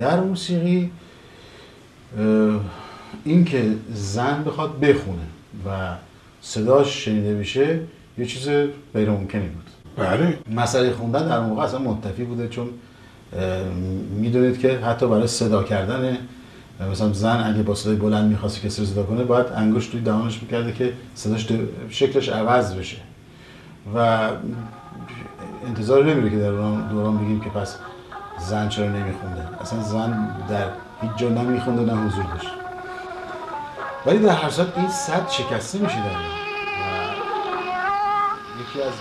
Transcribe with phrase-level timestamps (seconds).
[0.00, 0.90] در موسیقی
[3.24, 3.64] این که
[3.94, 5.22] زن بخواد بخونه
[5.66, 5.96] و
[6.40, 7.80] صداش شنیده بشه
[8.18, 8.48] یه چیز
[8.94, 9.64] غیر ممکنی بود.
[9.96, 10.38] بله.
[10.54, 12.68] مسئله خوندن در موقع اصلا منتفی بوده چون
[14.16, 16.18] می‌دونید که حتی برای صدا کردن
[16.92, 20.42] مثلا زن اگه با صدای بلند می‌خواسته کسی رو صدا کنه باید انگشت توی دهانش
[20.42, 21.48] می‌کرده که صداش
[21.88, 22.96] شکلش عوض بشه.
[23.96, 24.28] و
[25.66, 26.50] انتظار نمیره که در
[26.90, 27.76] دوران بگیم که پس
[28.40, 30.66] زن چرا نمیخونده؟ اصلا زن در
[31.00, 32.50] هیچ جا نمیخونده نه حضور داشت.
[34.06, 36.20] ولی در هر صورت این صد شکسته میشه در
[38.60, 38.92] یکی از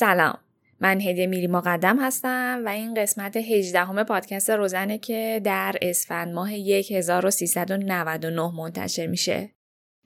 [0.00, 0.38] سلام
[0.80, 6.34] من هدیه میری مقدم هستم و این قسمت 18 همه پادکست روزنه که در اسفند
[6.34, 9.50] ماه 1399 منتشر میشه.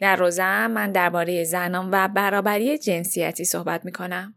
[0.00, 4.34] در روزن من درباره زنان و برابری جنسیتی صحبت می‌کنم.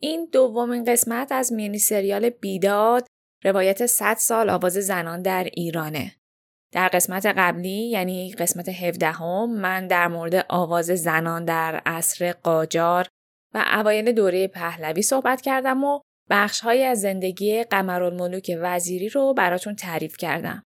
[0.00, 3.06] این دومین قسمت از مینی سریال بیداد
[3.44, 6.12] روایت 100 سال آواز زنان در ایرانه.
[6.72, 13.06] در قسمت قبلی یعنی قسمت 17 هم من در مورد آواز زنان در عصر قاجار
[13.54, 20.16] و اوایل دوره پهلوی صحبت کردم و بخشهایی از زندگی قمرالملوک وزیری رو براتون تعریف
[20.16, 20.62] کردم.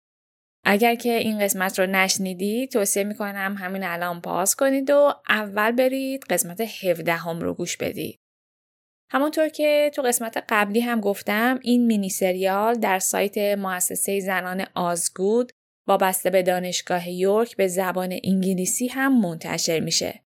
[0.64, 6.25] اگر که این قسمت رو نشنیدید توصیه می‌کنم همین الان پاس کنید و اول برید
[6.30, 8.19] قسمت 17 هم رو گوش بدید.
[9.10, 15.52] همونطور که تو قسمت قبلی هم گفتم این مینی سریال در سایت مؤسسه زنان آزگود
[15.88, 20.25] وابسته به دانشگاه یورک به زبان انگلیسی هم منتشر میشه.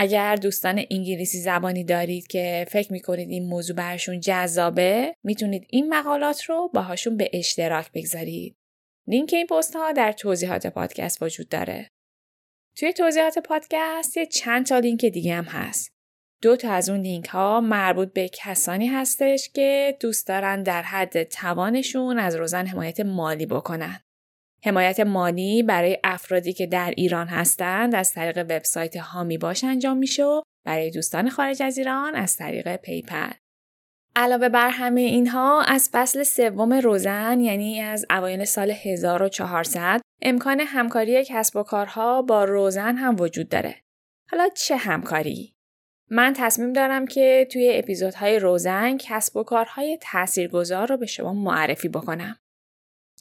[0.00, 6.42] اگر دوستان انگلیسی زبانی دارید که فکر می‌کنید این موضوع برشون جذابه می‌تونید این مقالات
[6.42, 8.56] رو باهاشون به اشتراک بگذارید.
[9.06, 11.88] لینک این پست ها در توضیحات پادکست وجود داره.
[12.76, 15.92] توی توضیحات پادکست یه چند تا لینک دیگه هم هست.
[16.42, 21.22] دو تا از اون لینک ها مربوط به کسانی هستش که دوست دارن در حد
[21.22, 24.00] توانشون از روزن حمایت مالی بکنن.
[24.64, 30.24] حمایت مالی برای افرادی که در ایران هستند از طریق وبسایت هامی باش انجام میشه
[30.24, 33.30] و برای دوستان خارج از ایران از طریق PayPal.
[34.16, 41.24] علاوه بر همه اینها از فصل سوم روزن یعنی از اوایل سال 1400 امکان همکاری
[41.24, 43.74] کسب و کارها با روزن هم وجود داره.
[44.30, 45.54] حالا چه همکاری؟
[46.10, 51.88] من تصمیم دارم که توی اپیزودهای روزن کسب و کارهای تاثیرگذار رو به شما معرفی
[51.88, 52.36] بکنم.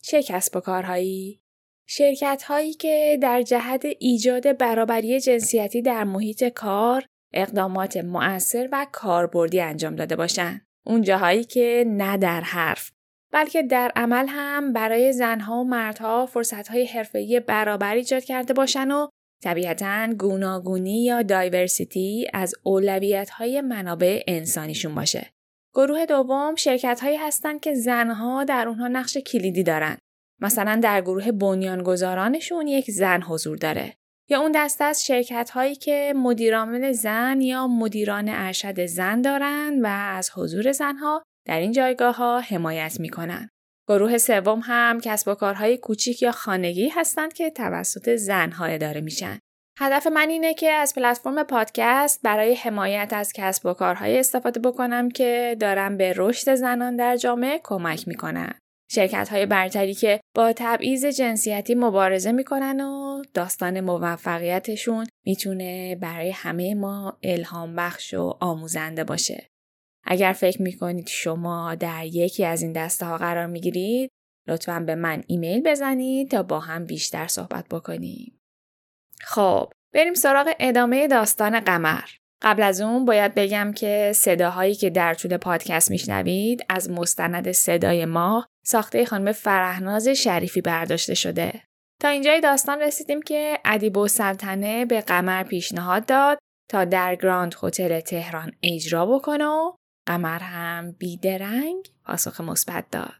[0.02, 1.42] چه کسب و کارهایی؟
[1.90, 9.62] شرکت هایی که در جهت ایجاد برابری جنسیتی در محیط کار اقدامات مؤثر و کاربردی
[9.62, 10.62] انجام داده باشند.
[10.86, 12.92] اون جاهایی که نه در حرف
[13.34, 19.08] بلکه در عمل هم برای زنها و مردها فرصتهای حرفه‌ای برابر ایجاد کرده باشن و
[19.44, 25.32] طبیعتا گوناگونی یا دایورسیتی از اولویت‌های منابع انسانیشون باشه.
[25.74, 30.00] گروه دوم شرکت هایی هستند که زنها در اونها نقش کلیدی دارند.
[30.42, 33.94] مثلا در گروه بنیانگذارانشون یک زن حضور داره.
[34.30, 39.88] یا اون دسته از شرکت هایی که مدیرعامل زن یا مدیران ارشد زن دارند و
[39.88, 43.50] از حضور زنها در این جایگاه ها حمایت می‌کنن.
[43.88, 49.40] گروه سوم هم کسب و کارهای کوچیک یا خانگی هستند که توسط زنها اداره میشن.
[49.80, 55.10] هدف من اینه که از پلتفرم پادکست برای حمایت از کسب و کارهای استفاده بکنم
[55.10, 58.54] که دارم به رشد زنان در جامعه کمک می‌کنن.
[58.92, 66.76] شرکت های برتری که با تبعیض جنسیتی مبارزه می‌کنن و داستان موفقیتشون می‌تونه برای همه
[66.76, 69.48] ما الهام بخش و آموزنده باشه.
[70.06, 74.10] اگر فکر می‌کنید شما در یکی از این دسته ها قرار می‌گیرید
[74.48, 78.37] لطفا به من ایمیل بزنید تا با هم بیشتر صحبت بکنیم.
[79.22, 82.10] خب بریم سراغ ادامه داستان قمر.
[82.42, 88.06] قبل از اون باید بگم که صداهایی که در طول پادکست میشنوید از مستند صدای
[88.06, 91.64] ما ساخته خانم فرهناز شریفی برداشته شده.
[92.02, 96.38] تا اینجای داستان رسیدیم که ادیب و سلطنه به قمر پیشنهاد داد
[96.70, 99.72] تا در گراند هتل تهران اجرا بکنه و
[100.08, 103.14] قمر هم بیدرنگ پاسخ مثبت داد.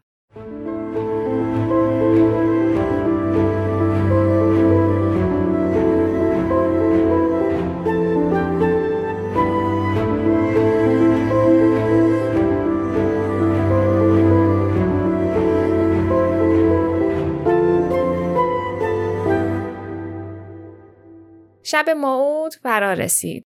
[21.70, 23.44] شب موعود فرا رسید.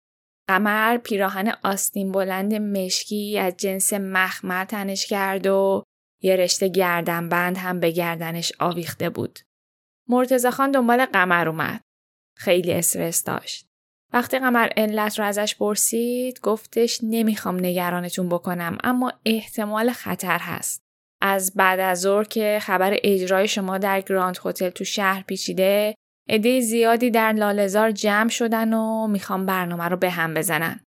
[0.49, 5.83] قمر پیراهن آستین بلند مشکی از جنس مخمر تنش کرد و
[6.21, 9.39] یه رشته گردنبند هم به گردنش آویخته بود.
[10.09, 11.81] مرتزا خان دنبال قمر اومد.
[12.37, 13.67] خیلی استرس داشت.
[14.13, 20.81] وقتی قمر علت رو ازش پرسید گفتش نمی‌خوام نگرانتون بکنم اما احتمال خطر هست.
[21.21, 25.95] از بعد از ظهر که خبر اجرای شما در گراند هتل تو شهر پیچیده
[26.29, 30.79] عده زیادی در لالزار جمع شدن و می‌خوام برنامه رو به هم بزنن.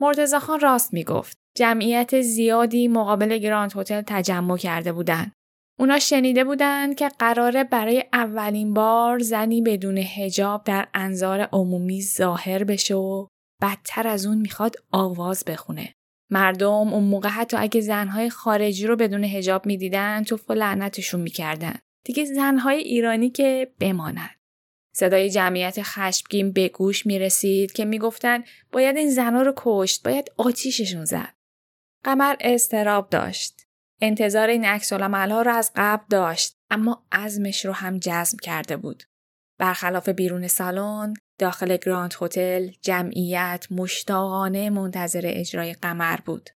[0.00, 1.36] مرتزا خان راست می‌گفت.
[1.56, 5.32] جمعیت زیادی مقابل گراند هتل تجمع کرده بودن.
[5.78, 12.64] اونا شنیده بودند که قراره برای اولین بار زنی بدون هجاب در انظار عمومی ظاهر
[12.64, 13.26] بشه و
[13.62, 15.94] بدتر از اون می‌خواد آواز بخونه.
[16.30, 21.74] مردم اون موقع حتی اگه زنهای خارجی رو بدون هجاب می‌دیدن تو لعنتشون می‌کردن.
[22.06, 24.33] دیگه زنهای ایرانی که بماند.
[24.96, 30.02] صدای جمعیت خشمگین به گوش می رسید که می گفتن باید این زنها رو کشت
[30.02, 31.34] باید آتیششون زد.
[32.04, 33.66] قمر استراب داشت.
[34.00, 34.98] انتظار این عکس ها
[35.42, 39.02] رو از قبل داشت اما عزمش رو هم جزم کرده بود.
[39.58, 46.50] برخلاف بیرون سالن داخل گراند هتل جمعیت مشتاقانه منتظر اجرای قمر بود.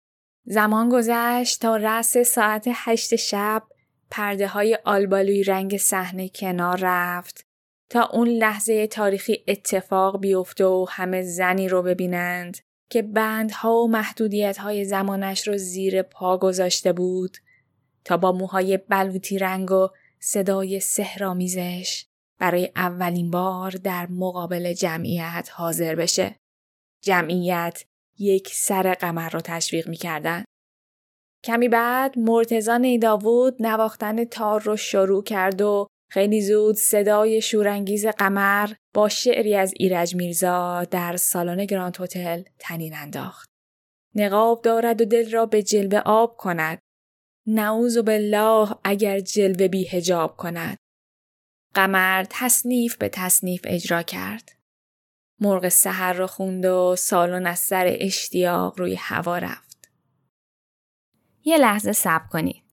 [0.46, 3.62] زمان گذشت تا رأس ساعت هشت شب
[4.10, 7.46] پرده های آلبالوی رنگ صحنه کنار رفت
[7.94, 12.58] تا اون لحظه تاریخی اتفاق بیفته و همه زنی رو ببینند
[12.91, 17.37] که بندها و محدودیت های زمانش رو زیر پا گذاشته بود
[18.05, 19.88] تا با موهای بلوطی رنگ و
[20.20, 22.06] صدای سهرامیزش
[22.38, 26.37] برای اولین بار در مقابل جمعیت حاضر بشه.
[27.02, 27.85] جمعیت
[28.19, 30.44] یک سر قمر رو تشویق می‌کردن.
[31.44, 38.73] کمی بعد مرتزا نیداوود نواختن تار رو شروع کرد و خیلی زود صدای شورانگیز قمر
[38.95, 43.49] با شعری از ایرج میرزا در سالن گراند هتل تنین انداخت.
[44.15, 46.79] نقاب دارد و دل را به جلوه آب کند.
[47.47, 50.77] نعوذ بالله اگر جلوه بی هجاب کند.
[51.75, 54.53] قمر تصنیف به تصنیف اجرا کرد.
[55.41, 59.89] مرغ سحر را خوند و سالن از سر اشتیاق روی هوا رفت.
[61.45, 62.63] یه لحظه صبر کنید.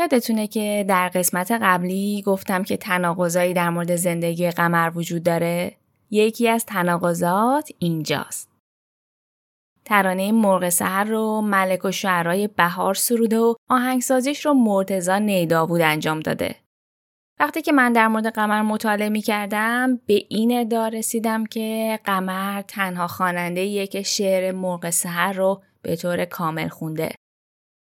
[0.00, 5.76] یادتونه که در قسمت قبلی گفتم که تناقضایی در مورد زندگی قمر وجود داره؟
[6.10, 8.50] یکی از تناقضات اینجاست.
[9.84, 16.20] ترانه مرغ سهر رو ملک و شعرهای بهار سروده و آهنگسازیش رو مرتزا نیداوود انجام
[16.20, 16.56] داده.
[17.40, 22.62] وقتی که من در مورد قمر مطالعه می کردم به این ادعا رسیدم که قمر
[22.62, 27.19] تنها خواننده یک شعر مرغ سهر رو به طور کامل خونده.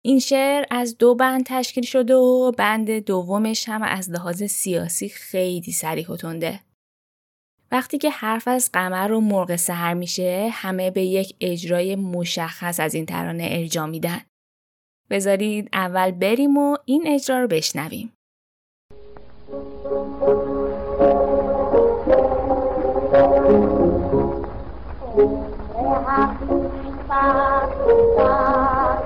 [0.10, 5.72] این شعر از دو بند تشکیل شده و بند دومش هم از لحاظ سیاسی خیلی
[5.72, 6.60] سریح و تنده.
[7.72, 12.94] وقتی که حرف از قمر و مرغ سحر میشه همه به یک اجرای مشخص از
[12.96, 14.22] این ترانه ارجا میدن.
[15.10, 18.14] بذارید اول بریم و این اجرا رو بشنویم.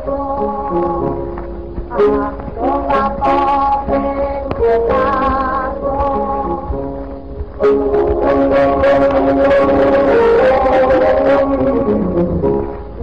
[0.06, 0.63] Oh,
[1.94, 1.98] 啊，
[2.56, 4.92] 哆啦哆啦哆啦
[5.80, 5.86] 哆，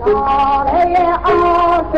[0.04, 1.28] 哆啦耶啊
[1.92, 1.94] 噻。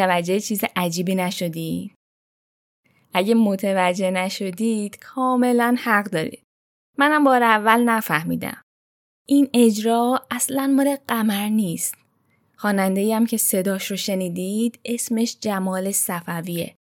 [0.00, 1.94] متوجه چیز عجیبی نشدید؟
[3.12, 6.42] اگه متوجه نشدید کاملا حق دارید.
[6.98, 8.62] منم بار اول نفهمیدم.
[9.28, 11.94] این اجرا اصلا مال قمر نیست.
[12.56, 16.76] خواننده هم که صداش رو شنیدید اسمش جمال صفویه.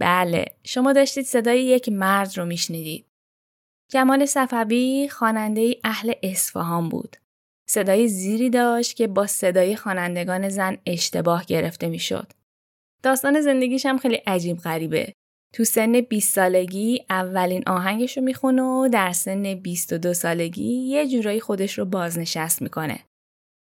[0.00, 3.06] بله، شما داشتید صدای یک مرد رو میشنیدید.
[3.90, 7.16] جمال صفوی خواننده اهل اصفهان بود.
[7.68, 12.32] صدای زیری داشت که با صدای خوانندگان زن اشتباه گرفته می‌شد.
[13.02, 15.12] داستان زندگیش هم خیلی عجیب غریبه.
[15.54, 21.40] تو سن 20 سالگی اولین آهنگش رو می‌خونه و در سن 22 سالگی یه جورایی
[21.40, 22.98] خودش رو بازنشست می‌کنه.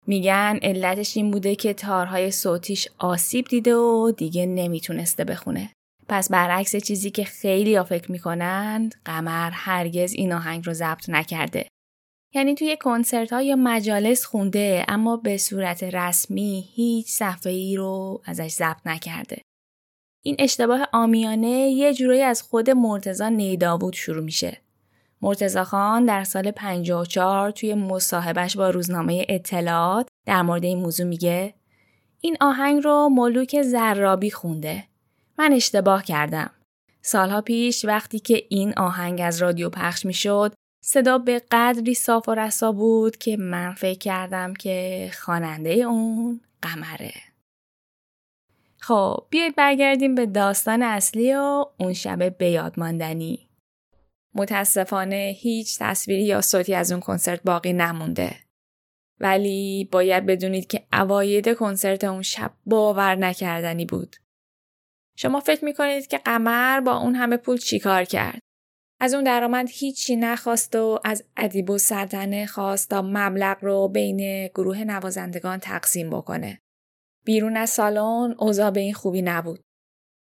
[0.08, 5.70] میگن علتش این بوده که تارهای صوتیش آسیب دیده و دیگه نمی‌تونسته بخونه.
[6.08, 11.68] پس برعکس چیزی که خیلی ها فکر می‌کنند قمر هرگز این آهنگ رو ضبط نکرده.
[12.34, 18.22] یعنی توی کنسرت ها یا مجالس خونده اما به صورت رسمی هیچ صفحه ای رو
[18.26, 19.42] ازش ضبط نکرده.
[20.24, 24.62] این اشتباه آمیانه یه جورایی از خود مرتزا نیدابود شروع میشه.
[25.22, 31.54] مرتزا خان در سال 54 توی مصاحبهش با روزنامه اطلاعات در مورد این موضوع میگه
[32.22, 34.84] این آهنگ رو ملوک زرابی خونده.
[35.38, 36.52] من اشتباه کردم.
[37.02, 42.36] سالها پیش وقتی که این آهنگ از رادیو پخش می‌شد صدا به قدری صاف و
[42.36, 47.14] رسا بود که من فکر کردم که خواننده اون قمره.
[48.78, 53.50] خب بیایید برگردیم به داستان اصلی و اون شب به ماندنی.
[54.36, 58.36] متاسفانه هیچ تصویری یا صوتی از اون کنسرت باقی نمونده.
[59.20, 64.16] ولی باید بدونید که اواید کنسرت اون شب باور نکردنی بود.
[65.18, 68.40] شما فکر می‌کنید که قمر با اون همه پول چیکار کرد؟
[69.02, 74.48] از اون درآمد هیچی نخواست و از ادیب و سردنه خواست تا مبلغ رو بین
[74.48, 76.62] گروه نوازندگان تقسیم بکنه.
[77.26, 79.64] بیرون از سالن اوضاع به این خوبی نبود.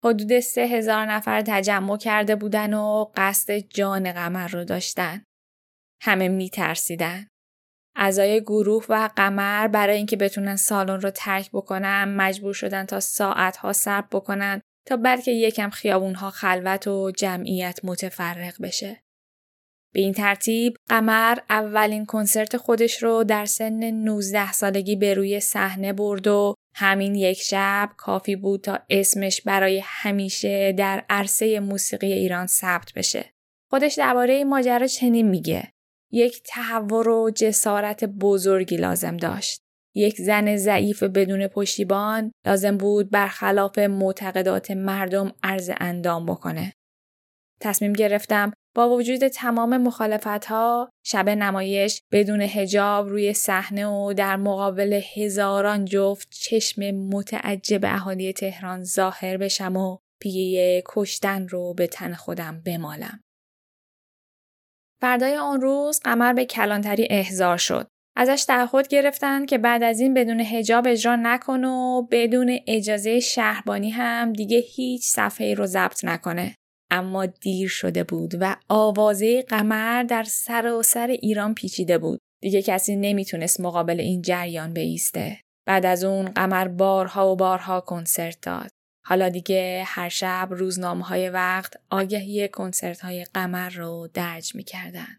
[0.04, 5.24] حدود سه هزار نفر تجمع کرده بودن و قصد جان قمر رو داشتن.
[6.02, 7.28] همه می ترسیدن.
[7.96, 13.74] اعضای گروه و قمر برای اینکه بتونن سالن رو ترک بکنن مجبور شدن تا ساعتها
[13.74, 19.04] صبر بکنن تا بلکه یکم خیابونها خلوت و جمعیت متفرق بشه.
[19.94, 25.94] به این ترتیب قمر اولین کنسرت خودش رو در سن 19 سالگی به روی صحنه
[25.94, 32.48] برد و همین یک شب کافی بود تا اسمش برای همیشه در عرصه موسیقی ایران
[32.48, 33.34] ثبت بشه.
[33.70, 35.72] خودش درباره ماجرا چنین میگه.
[36.12, 39.62] یک تحور و جسارت بزرگی لازم داشت.
[39.98, 46.74] یک زن ضعیف بدون پشتیبان لازم بود برخلاف معتقدات مردم عرض اندام بکنه.
[47.62, 54.36] تصمیم گرفتم با وجود تمام مخالفت ها شب نمایش بدون هجاب روی صحنه و در
[54.36, 62.14] مقابل هزاران جفت چشم متعجب اهالی تهران ظاهر بشم و پیه کشتن رو به تن
[62.14, 63.24] خودم بمالم.
[65.02, 67.88] فردای آن روز قمر به کلانتری احضار شد.
[68.20, 73.90] ازش تعهد گرفتن که بعد از این بدون هجاب اجرا نکن و بدون اجازه شهربانی
[73.90, 76.56] هم دیگه هیچ صفحه رو ضبط نکنه.
[76.92, 82.20] اما دیر شده بود و آوازه قمر در سر و سر ایران پیچیده بود.
[82.42, 85.38] دیگه کسی نمی‌تونست مقابل این جریان بیسته.
[85.68, 88.70] بعد از اون قمر بارها و بارها کنسرت داد.
[89.06, 95.18] حالا دیگه هر شب روزنامه های وقت آگهی کنسرت های قمر رو درج می‌کردن.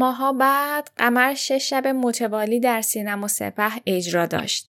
[0.00, 4.66] ماها بعد قمر شش شب متوالی در سینما سپه اجرا داشت.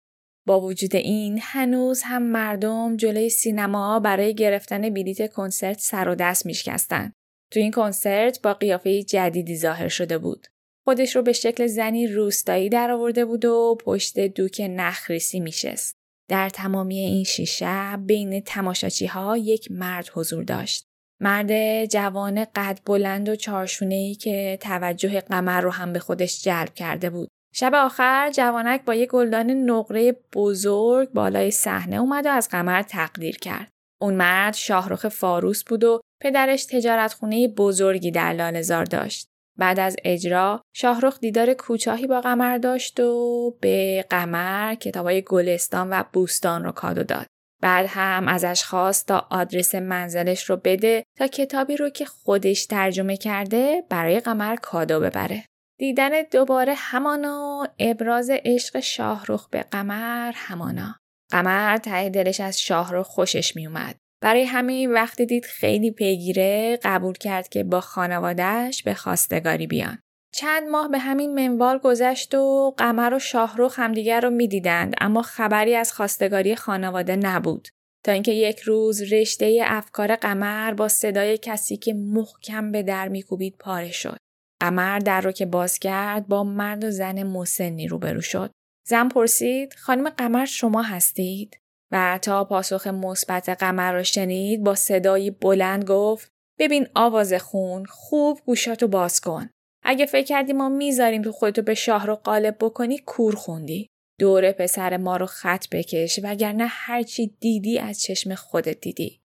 [0.47, 6.47] با وجود این هنوز هم مردم جلوی سینما برای گرفتن بلیت کنسرت سر و دست
[6.47, 7.13] میشکستند.
[7.53, 10.47] تو این کنسرت با قیافه جدیدی ظاهر شده بود.
[10.85, 15.95] خودش رو به شکل زنی روستایی درآورده بود و پشت دوک نخریسی میشست.
[16.31, 20.88] در تمامی این شیشه بین تماشاچی ها یک مرد حضور داشت.
[21.21, 27.11] مرد جوان قد بلند و چارشونه که توجه قمر رو هم به خودش جلب کرده
[27.11, 27.29] بود.
[27.55, 33.37] شب آخر جوانک با یک گلدان نقره بزرگ بالای صحنه اومد و از قمر تقدیر
[33.37, 33.69] کرد.
[34.01, 39.29] اون مرد شاهرخ فاروس بود و پدرش تجارتخونه بزرگی در لالزار داشت.
[39.59, 46.03] بعد از اجرا شاهرخ دیدار کوتاهی با قمر داشت و به قمر کتابای گلستان و
[46.13, 47.27] بوستان رو کادو داد.
[47.62, 53.17] بعد هم ازش خواست تا آدرس منزلش رو بده تا کتابی رو که خودش ترجمه
[53.17, 55.45] کرده برای قمر کادو ببره.
[55.79, 60.95] دیدن دوباره همانا ابراز عشق شاهرخ به قمر همانا.
[61.31, 63.97] قمر ته دلش از شاهرخ خوشش میومد.
[64.23, 69.99] برای همین وقتی دید خیلی پیگیره قبول کرد که با خانوادهش به خواستگاری بیان.
[70.33, 75.75] چند ماه به همین منوال گذشت و قمر و شاهروخ همدیگر رو می‌دیدند اما خبری
[75.75, 77.69] از خواستگاری خانواده نبود.
[78.05, 83.57] تا اینکه یک روز رشته افکار قمر با صدای کسی که محکم به در میکوبید
[83.59, 84.17] پاره شد.
[84.61, 88.51] قمر در رو که باز کرد با مرد و زن مسنی روبرو شد.
[88.89, 91.59] زن پرسید خانم قمر شما هستید؟
[91.93, 98.41] و تا پاسخ مثبت قمر را شنید با صدایی بلند گفت ببین آواز خون خوب
[98.47, 99.51] گوشاتو باز کن.
[99.83, 104.53] اگه فکر کردی ما می‌ذاریم تو خودتو به شاه رو قالب بکنی کور خوندی دور
[104.53, 109.21] پسر ما رو خط بکش وگرنه هرچی دیدی از چشم خودت دیدی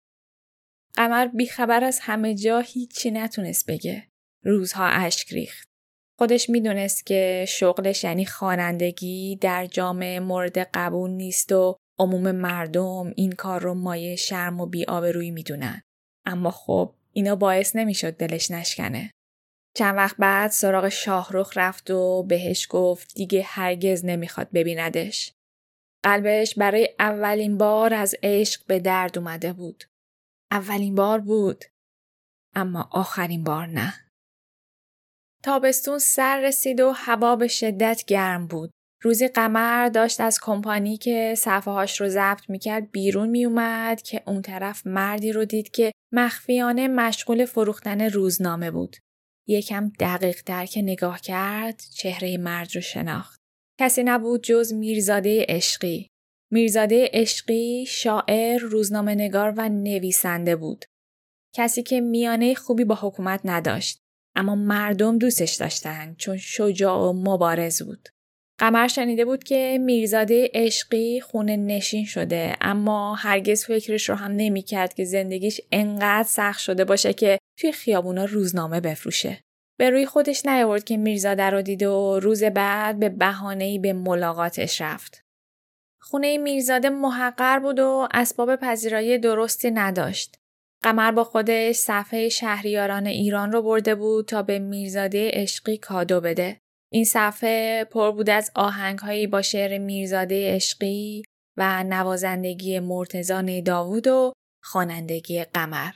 [0.95, 4.07] قمر بیخبر از همه جا هیچی نتونست بگه
[4.43, 5.67] روزها اشک ریخت
[6.19, 13.31] خودش می‌دونست که شغلش یعنی خوانندگی در جامعه مورد قبول نیست و عموم مردم این
[13.31, 15.81] کار رو مایه شرم و بیآبرویی می‌دونن.
[16.25, 19.11] اما خب اینا باعث نمی‌شد دلش نشکنه.
[19.77, 25.33] چند وقت بعد سراغ شاهرخ رفت و بهش گفت دیگه هرگز نمی‌خواد ببیندش.
[26.03, 29.83] قلبش برای اولین بار از عشق به درد اومده بود.
[30.51, 31.65] اولین بار بود.
[32.55, 33.93] اما آخرین بار نه.
[35.43, 38.71] تابستون سر رسید و هوا به شدت گرم بود.
[39.03, 44.41] روزی قمر داشت از کمپانی که صفحه هاش رو ضبط می‌کرد بیرون میومد که اون
[44.41, 48.97] طرف مردی رو دید که مخفیانه مشغول فروختن روزنامه بود.
[49.51, 53.39] یکم دقیق در که نگاه کرد چهره مرد رو شناخت.
[53.79, 56.07] کسی نبود جز میرزاده عشقی.
[56.51, 60.85] میرزاده عشقی شاعر، روزنامه نگار و نویسنده بود.
[61.55, 63.99] کسی که میانه خوبی با حکومت نداشت.
[64.35, 68.09] اما مردم دوستش داشتن چون شجاع و مبارز بود.
[68.59, 74.93] قمر شنیده بود که میرزاده عشقی خونه نشین شده اما هرگز فکرش رو هم نمی‌کرد
[74.93, 79.41] که زندگیش انقدر سخت شده باشه که توی خیابونا روزنامه بفروشه.
[79.79, 84.81] به روی خودش نیاورد که میرزاده رو دید و روز بعد به بهانه‌ای به ملاقاتش
[84.81, 85.21] رفت.
[86.01, 90.37] خونه میرزاده محقر بود و اسباب پذیرایی درستی نداشت.
[90.83, 96.57] قمر با خودش صفحه شهریاران ایران رو برده بود تا به میرزاده عشقی کادو بده.
[96.91, 101.23] این صفحه پر بود از آهنگهایی با شعر میرزاده عشقی
[101.57, 104.33] و نوازندگی مرتزان داوود و
[104.63, 105.91] خوانندگی قمر.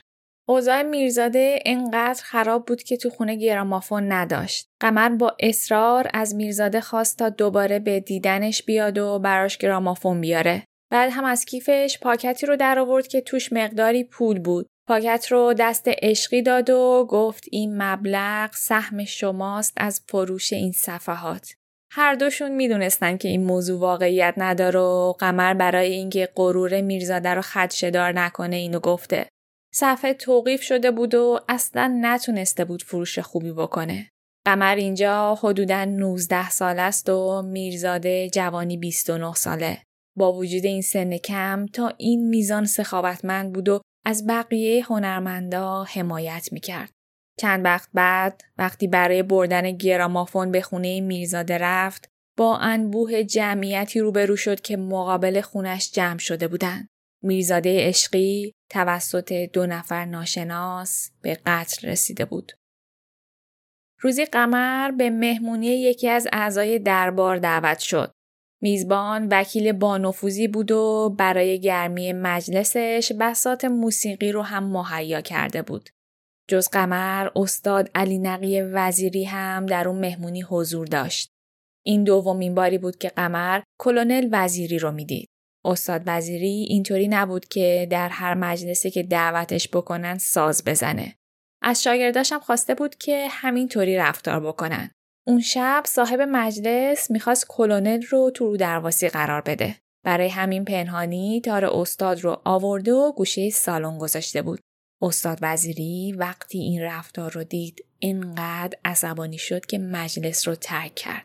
[0.48, 4.68] اوضاع میرزاده انقدر خراب بود که تو خونه گرامافون نداشت.
[4.80, 10.64] قمر با اصرار از میرزاده خواست تا دوباره به دیدنش بیاد و براش گرامافون بیاره.
[10.90, 14.66] بعد هم از کیفش پاکتی رو در آورد که توش مقداری پول بود.
[14.88, 21.52] پاکت رو دست عشقی داد و گفت این مبلغ سهم شماست از فروش این صفحات.
[21.90, 27.42] هر دوشون می‌دونستن که این موضوع واقعیت نداره و قمر برای اینکه غرور میرزاده رو
[27.42, 29.26] خدشدار نکنه اینو گفته.
[29.78, 34.10] صفحه توقیف شده بود و اصلا نتونسته بود فروش خوبی بکنه.
[34.46, 39.78] قمر اینجا حدودا 19 سال است و میرزاده جوانی 29 ساله.
[40.18, 46.48] با وجود این سن کم تا این میزان سخاوتمند بود و از بقیه هنرمندا حمایت
[46.52, 46.92] می‌کرد.
[47.38, 52.08] چند وقت بعد وقتی برای بردن گرامافون به خونه میرزاده رفت
[52.38, 56.88] با انبوه جمعیتی روبرو شد که مقابل خونش جمع شده بودند.
[57.22, 62.52] میرزاده عشقی توسط دو نفر ناشناس به قتل رسیده بود.
[64.00, 68.12] روزی قمر به مهمونی یکی از اعضای دربار دعوت شد.
[68.62, 75.90] میزبان وکیل بانفوزی بود و برای گرمی مجلسش بسات موسیقی رو هم مهیا کرده بود.
[76.48, 81.30] جز قمر استاد علی نقی وزیری هم در اون مهمونی حضور داشت.
[81.84, 85.28] این دومین باری بود که قمر کلونل وزیری رو می‌دید.
[85.66, 91.14] استاد وزیری اینطوری نبود که در هر مجلسی که دعوتش بکنن ساز بزنه.
[91.62, 94.90] از شاگرداشم خواسته بود که همینطوری رفتار بکنن.
[95.26, 99.76] اون شب صاحب مجلس می‌خواست کلونل رو تو رو درواسی قرار بده.
[100.04, 104.60] برای همین پنهانی تار استاد رو آورده و گوشه سالن گذاشته بود.
[105.02, 111.24] استاد وزیری وقتی این رفتار رو دید اینقدر عصبانی شد که مجلس رو ترک کرد.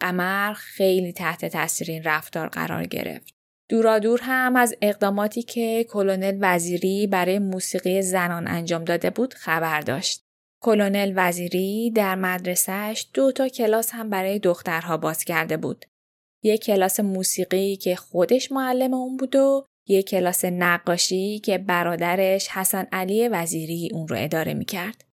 [0.00, 3.35] قمر خیلی تحت تاثیر این رفتار قرار گرفت.
[3.68, 10.22] دورادور هم از اقداماتی که کلونل وزیری برای موسیقی زنان انجام داده بود خبر داشت.
[10.62, 15.84] کلونل وزیری در مدرسهش دو تا کلاس هم برای دخترها باز کرده بود.
[16.42, 22.86] یک کلاس موسیقی که خودش معلم اون بود و یک کلاس نقاشی که برادرش حسن
[22.92, 25.04] علی وزیری اون رو اداره می کرد.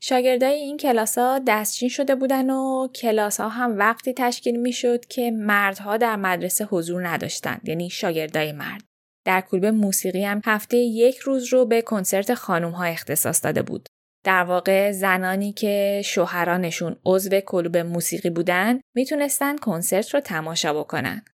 [0.00, 5.06] شاگردای این کلاس ها دستچین شده بودن و کلاس ها هم وقتی تشکیل می شد
[5.06, 8.82] که مردها در مدرسه حضور نداشتند یعنی شاگردای مرد.
[9.24, 13.88] در کلوب موسیقی هم هفته یک روز رو به کنسرت خانوم ها اختصاص داده بود.
[14.24, 21.24] در واقع زنانی که شوهرانشون عضو کلوب موسیقی بودن می‌تونستن کنسرت رو تماشا بکنن.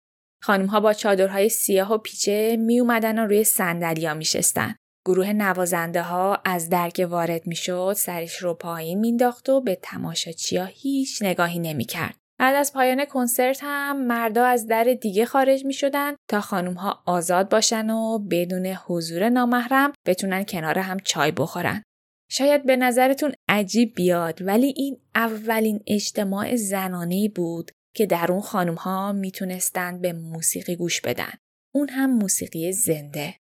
[0.43, 4.75] خانم ها با چادرهای سیاه و پیچه می اومدن و روی صندلیا میشستن.
[5.07, 11.23] گروه نوازنده ها از درک وارد می‌شد سرش رو پایین مینداخت و به تماشاچیا هیچ
[11.23, 12.17] نگاهی نمی‌کرد.
[12.39, 17.03] بعد از پایان کنسرت هم مردا از در دیگه خارج می شدن تا خانوم ها
[17.07, 21.83] آزاد باشن و بدون حضور نامحرم بتونن کنار هم چای بخورن.
[22.31, 28.75] شاید به نظرتون عجیب بیاد ولی این اولین اجتماع زنانه بود که در اون خانوم
[28.75, 31.33] ها می‌تونستند به موسیقی گوش بدن.
[31.75, 33.35] اون هم موسیقی زنده.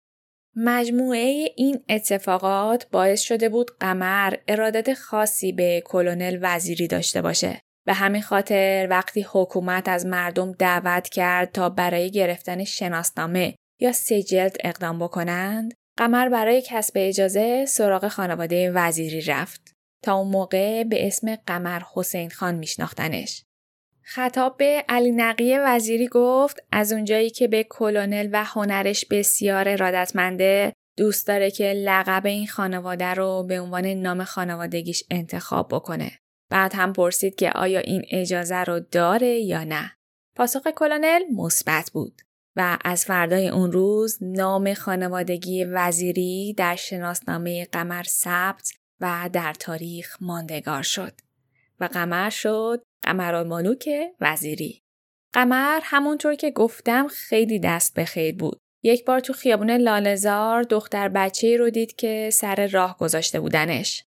[0.57, 7.61] مجموعه این اتفاقات باعث شده بود قمر ارادت خاصی به کلونل وزیری داشته باشه.
[7.87, 14.57] به همین خاطر وقتی حکومت از مردم دعوت کرد تا برای گرفتن شناسنامه یا سجلت
[14.65, 19.73] اقدام بکنند، قمر برای کسب اجازه سراغ خانواده وزیری رفت.
[20.05, 23.45] تا اون موقع به اسم قمر حسین خان میشناختنش.
[24.05, 30.73] خطاب به علی نقی وزیری گفت از اونجایی که به کلونل و هنرش بسیار ارادتمنده
[30.97, 36.19] دوست داره که لقب این خانواده رو به عنوان نام خانوادگیش انتخاب بکنه.
[36.51, 39.93] بعد هم پرسید که آیا این اجازه رو داره یا نه.
[40.37, 42.23] پاسخ کلونل مثبت بود
[42.57, 50.17] و از فردای اون روز نام خانوادگی وزیری در شناسنامه قمر ثبت و در تاریخ
[50.21, 51.13] ماندگار شد
[51.83, 53.89] و قمر شد قمرالملوک
[54.21, 54.83] وزیری.
[55.35, 58.59] قمر همونطور که گفتم خیلی دست به خیر بود.
[58.85, 64.05] یک بار تو خیابون لالزار دختر بچه رو دید که سر راه گذاشته بودنش.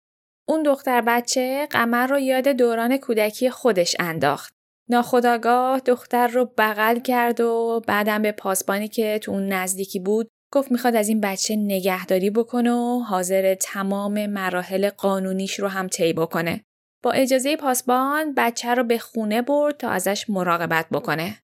[0.49, 4.55] اون دختر بچه قمر رو یاد دوران کودکی خودش انداخت.
[4.91, 10.73] ناخداگاه دختر رو بغل کرد و بعدم به پاسبانی که تو اون نزدیکی بود گفت
[10.73, 16.65] می‌خواد از این بچه نگهداری بکنه و حاضر تمام مراحل قانونیش رو هم طی بکنه.
[17.05, 21.39] با اجازه پاسبان بچه رو به خونه برد تا ازش مراقبت بکنه.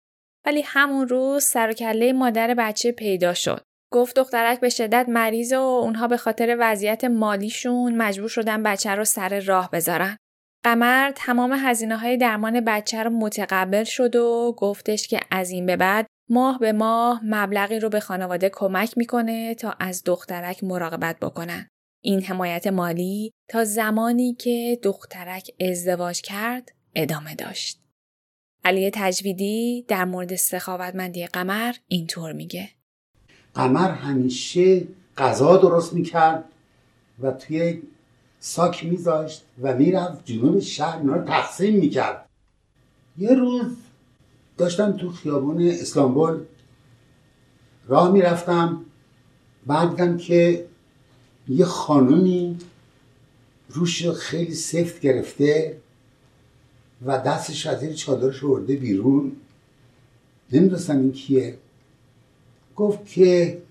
[0.46, 3.62] ولی همون روز سر کله مادر بچه پیدا شد.
[3.92, 9.04] گفت دخترک به شدت مریض و اونها به خاطر وضعیت مالیشون مجبور شدن بچه رو
[9.04, 10.16] سر راه بذارن.
[10.64, 15.76] قمر تمام هزینه های درمان بچه رو متقبل شد و گفتش که از این به
[15.76, 21.69] بعد ماه به ماه مبلغی رو به خانواده کمک می‌کنه تا از دخترک مراقبت بکنن.
[22.02, 27.80] این حمایت مالی تا زمانی که دخترک ازدواج کرد ادامه داشت.
[28.64, 32.68] علی تجویدی در مورد سخاوتمندی قمر اینطور میگه.
[33.54, 34.84] قمر همیشه
[35.18, 36.44] غذا درست می‌کرد
[37.22, 37.82] و توی
[38.40, 42.28] ساک میذاشت و می‌رفت جنوب شهر اینا رو تقسیم می‌کرد
[43.18, 43.76] یه روز
[44.56, 46.44] داشتم تو خیابون اسلامبول
[47.86, 48.84] راه می‌رفتم
[49.66, 50.69] بعد که
[51.48, 52.59] یه خانومی
[53.68, 55.76] روش خیلی سفت گرفته
[57.07, 59.37] و دستش از زیر چادرش ورده بیرون.
[60.53, 61.59] نمی‌دونستم این کیه.
[62.76, 63.62] گفت که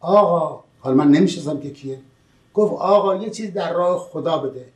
[0.00, 2.00] آقا حالا من نمی‌شناسم که کیه.
[2.54, 4.66] گفت آقا یه چیز در راه خدا بده.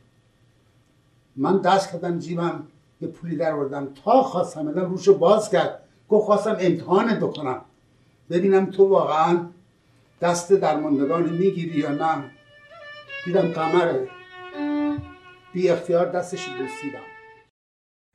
[1.35, 2.63] من دست کردم جیبم
[3.01, 5.79] یه پولی در بردم تا خواستم بدم روشو باز کرد.
[6.09, 7.61] گفت خواستم امتحانت بکنم.
[8.29, 9.45] ببینم تو واقعا
[10.21, 12.31] دست درماندگان می‌گیری یا نه
[13.25, 14.07] دیدم قمره
[15.53, 17.03] بی اختیار دستش بوسیدم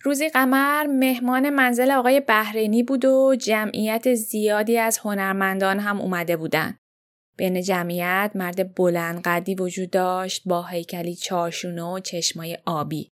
[0.03, 6.77] روزی قمر مهمان منزل آقای بحرینی بود و جمعیت زیادی از هنرمندان هم اومده بودن.
[7.37, 13.11] بین جمعیت مرد بلند قدی وجود داشت با هیکلی چارشونه و چشمای آبی.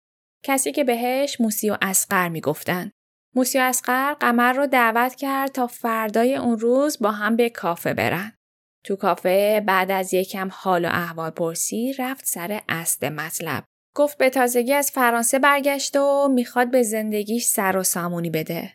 [0.44, 2.90] کسی که بهش موسی و اسقر می‌گفتن.
[3.34, 7.94] موسی و اسقر قمر رو دعوت کرد تا فردای اون روز با هم به کافه
[7.94, 8.37] برن.
[8.84, 13.64] تو کافه بعد از یکم حال و احوال پرسی رفت سر اصل مطلب.
[13.96, 18.74] گفت به تازگی از فرانسه برگشت و می‌خواد به زندگیش سر و سامونی بده.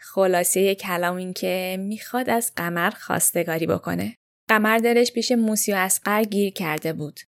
[0.00, 4.16] خلاصه کلام این که می‌خواد از قمر خواستگاری بکنه.
[4.48, 7.20] قمر دلش پیش موسی و اسقر گیر کرده بود.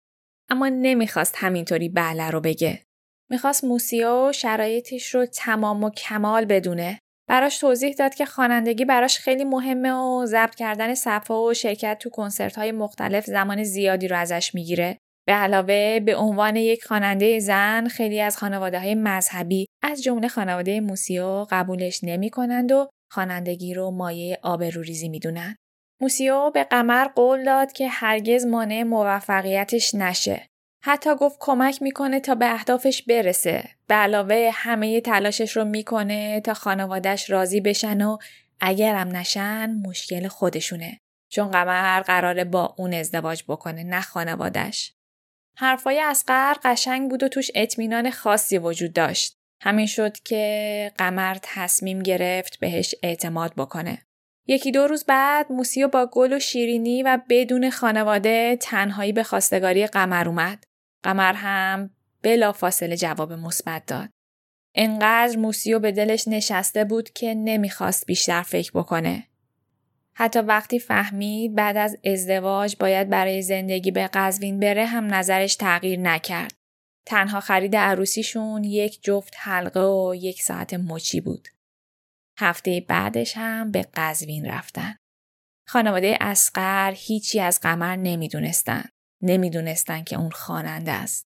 [0.49, 2.83] اما نمی‌خواست همینطوری بله رو بگه.
[3.31, 6.99] می‌خواست موسیو شرایطش رو تمام و کمال بدونه.
[7.29, 12.09] براش توضیح داد که خوانندگی براش خیلی مهمه و ضبط کردن صفحه و شرکت تو
[12.09, 14.97] کنسرت های مختلف زمان زیادی رو ازش می‌گیره.
[15.27, 20.79] به علاوه به عنوان یک خواننده زن خیلی از خانواده های مذهبی از جمله خانواده
[20.79, 25.55] موسیو قبولش نمی کنند و خوانندگی رو مایه آبروریزی می‌دونن.
[26.01, 30.47] موسیو به قمر قول داد که هرگز مانع موفقیتش نشه.
[30.81, 33.69] حتی گفت کمک می‌کنه تا به اهدافش برسه.
[33.87, 38.17] به علاوه همه تلاشش رو می‌کنه تا خانوادش راضی بشن و
[38.61, 40.99] اگرم نشن مشکل خودشونه.
[41.29, 44.93] چون قمر قراره با اون ازدواج بکنه نه خانوادش.
[45.57, 49.37] حرفای اسقر قشنگ بود و توش اطمینان خاصی وجود داشت.
[49.61, 54.01] همین شد که قمر تصمیم گرفت بهش اعتماد بکنه.
[54.47, 59.87] یکی دو روز بعد موسیو با گل و شیرینی و بدون خانواده تنهایی به خواستگاری
[59.87, 60.63] قمر اومد.
[61.03, 61.89] قمر هم
[62.21, 64.09] بلا فاصله جواب مثبت داد.
[64.75, 69.27] انقدر موسیو به دلش نشسته بود که نمی‌خواست بیشتر فکر بکنه.
[70.13, 75.99] حتی وقتی فهمید بعد از ازدواج باید برای زندگی به قزوین بره هم نظرش تغییر
[75.99, 76.53] نکرد.
[77.05, 81.47] تنها خرید عروسیشون یک جفت حلقه و یک ساعت مچی بود.
[82.39, 84.95] هفته بعدش هم به قزوین رفتن.
[85.67, 88.83] خانواده اسقر هیچی از قمر نمی‌دونستن.
[89.21, 91.25] نمی‌دونستن که اون خواننده است.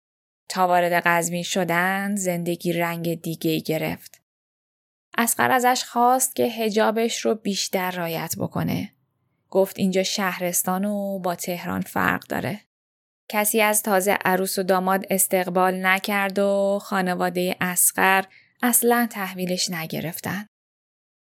[0.49, 4.23] تا وارد قزوین شدن زندگی رنگ دیگه گرفت.
[5.19, 8.93] اسقر ازش خواست که هجابش رو بیشتر رایت بکنه.
[9.51, 12.61] گفت اینجا شهرستان و با تهران فرق داره.
[13.31, 18.25] کسی از تازه عروس و داماد استقبال نکرد و خانواده اسقر
[18.63, 20.47] اصلا تحویلش نگرفتن.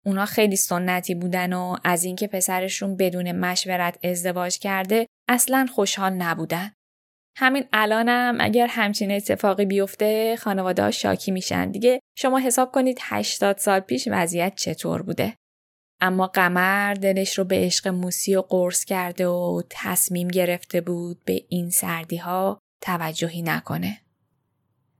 [0.06, 6.72] اونا خیلی سنتی بودن و از اینکه پسرشون بدون مشورت ازدواج کرده اصلا خوشحال نبودن.
[7.36, 13.80] همین الانم اگر همچین اتفاقی بیفته خانواده شاکی میشن دیگه شما حساب کنید 80 سال
[13.80, 15.36] پیش وضعیت چطور بوده.
[16.00, 21.44] اما قمر دلش رو به عشق موسی و قرص کرده و تصمیم گرفته بود به
[21.48, 24.00] این سردی ها توجهی نکنه.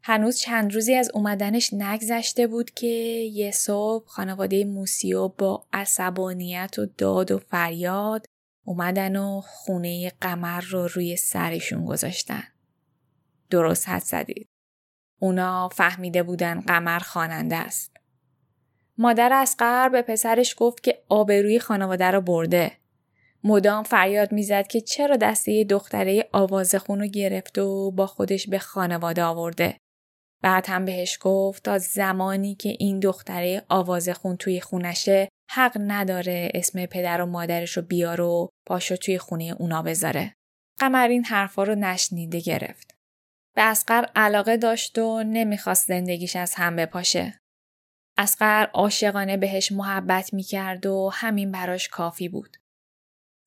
[0.03, 2.87] هنوز چند روزی از اومدنش نگذشته بود که
[3.33, 8.27] یه صبح خانواده موسیو با عصبانیت و داد و فریاد
[8.65, 12.43] اومدن و خونه قمر رو روی سرشون گذاشتن.
[13.51, 14.49] درست حد زدید.
[15.19, 17.97] اونا فهمیده بودن قمر خواننده است.
[18.99, 19.57] مادر از
[19.93, 22.73] به پسرش گفت که آبروی خانواده رو برده.
[23.45, 29.23] مدام فریاد می‌زد که چرا دسته دختره آوازخون رو گرفت و با خودش به خانواده
[29.23, 29.77] آورده.
[30.43, 36.87] بعد هم بهش گفت تا زمانی که این دختره آوازخون توی خونشه حق نداره اسم
[36.87, 40.35] پدر و مادرش رو بیار و پاشو توی خونه اونا بذاره.
[40.79, 42.95] قمر این حرفا رو نشنیده گرفت.
[43.57, 47.39] به اسقر علاقه داشت و نمی‌خواست زندگیش از هم بپاشه.
[48.19, 52.57] اسقر عاشقانه بهش محبت می‌کرد و همین براش کافی بود.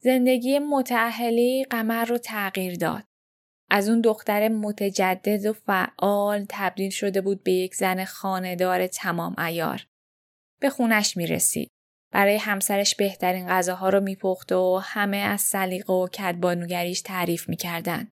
[0.03, 3.03] زندگی متعهلی قمر رو تغییر داد.
[3.71, 9.87] از اون دختر متجدد و فعال تبدیل شده بود به یک زن خاندار تمام ایار.
[10.61, 11.72] به خونش می رسید.
[12.13, 18.09] برای همسرش بهترین غذاها رو میپخت و همه از سلیقه و کدبانوگریش تعریف می‌کردن.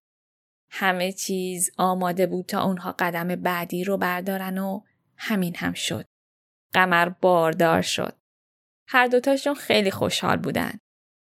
[0.72, 4.82] همه چیز آماده بود تا اونها قدم بعدی رو بردارن و
[5.18, 6.06] همین هم شد.
[6.74, 8.18] قمر باردار شد.
[8.88, 10.80] هر دوتاشون خیلی خوشحال بودن.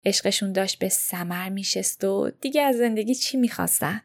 [0.06, 4.02] عشقشون داشت به سمر میشست و دیگه از زندگی چی می‌خواستن؟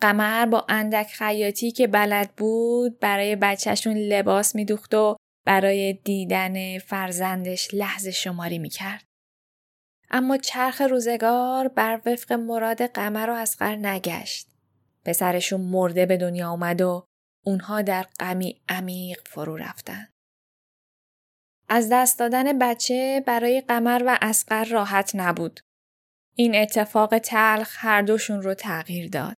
[0.00, 5.16] قمر با اندک خیاطی که بلد بود برای بچهشون لباس میدوخت و
[5.46, 9.04] برای دیدن فرزندش لحظه شماری می کرد.
[10.10, 14.48] اما چرخ روزگار بر وفق مراد قمر و اسقر نگشت.
[15.04, 17.06] پسرشون مرده به دنیا آمد و
[17.44, 20.08] اونها در غمی عمیق فرو رفتن.
[21.68, 25.60] از دست دادن بچه برای قمر و اسقر راحت نبود.
[26.34, 29.34] این اتفاق تلخ هر دوشون رو تغییر داد.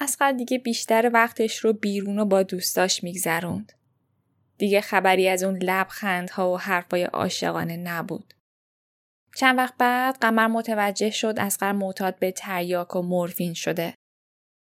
[0.00, 3.72] اسقر دیگه بیشتر وقتش رو بیرون و با دوستاش میگذروند.
[4.58, 8.34] دیگه خبری از اون لبخندها و حرفای عاشقانه نبود.
[9.36, 13.94] چند وقت بعد قمر متوجه شد اسقر معتاد به تریاک و مورفین شده.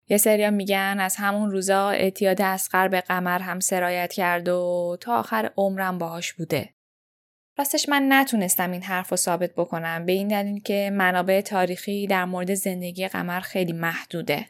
[0.09, 5.19] یه سریا میگن از همون روزا اعتیاد اسقر به قمر هم سرایت کرد و تا
[5.19, 6.75] آخر عمرم باهاش بوده.
[7.59, 12.25] راستش من نتونستم این حرف رو ثابت بکنم به این دلیل که منابع تاریخی در
[12.25, 14.47] مورد زندگی قمر خیلی محدوده.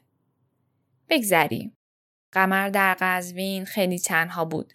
[1.09, 1.77] بگذریم.
[2.33, 4.73] قمر در قزوین خیلی تنها بود.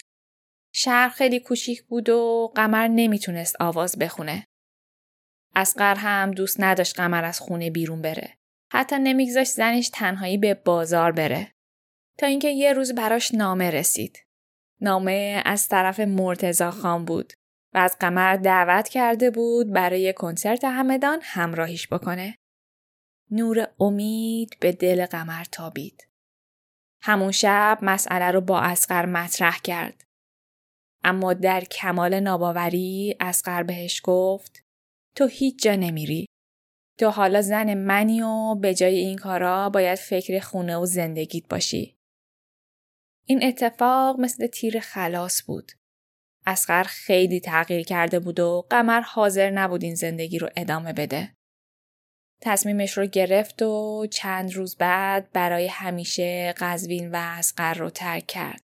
[0.72, 4.46] شهر خیلی کوچیک بود و قمر نمی‌تونست آواز بخونه.
[5.56, 8.38] اسقر هم دوست نداشت قمر از خونه بیرون بره.
[8.72, 11.52] حتی نمیگذاشت زنش تنهایی به بازار بره.
[12.18, 14.18] تا اینکه یه روز براش نامه رسید.
[14.80, 17.32] نامه از طرف مرتزا خان بود
[17.74, 22.34] و از قمر دعوت کرده بود برای کنسرت همدان همراهیش بکنه.
[23.30, 26.08] نور امید به دل قمر تابید.
[27.00, 30.04] همون شب مسئله رو با اسقر مطرح کرد.
[31.08, 34.62] اما در کمال ناباوری اسقر بهش گفت
[35.16, 36.26] تو هیچ جا نمیری.
[36.98, 41.96] تو حالا زن منی و به جای این کارا باید فکر خونه و زندگیت باشی.
[43.26, 45.72] این اتفاق مثل تیر خلاص بود.
[46.46, 51.34] اسقر خیلی تغییر کرده بود و قمر حاضر نبود این زندگی رو ادامه بده.
[52.42, 58.67] تصمیمش رو گرفت و چند روز بعد برای همیشه قزوین و اسقر رو ترک کرد.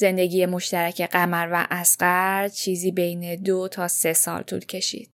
[0.00, 5.10] زندگی مشترک قمر و اسقر چیزی بین دو تا سه سال طول کشید.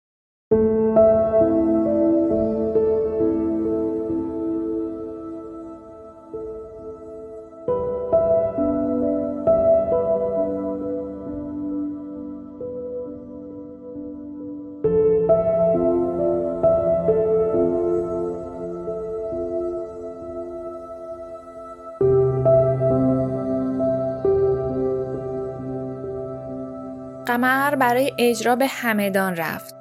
[27.26, 29.76] قمر برای اجرا به همدان رفت.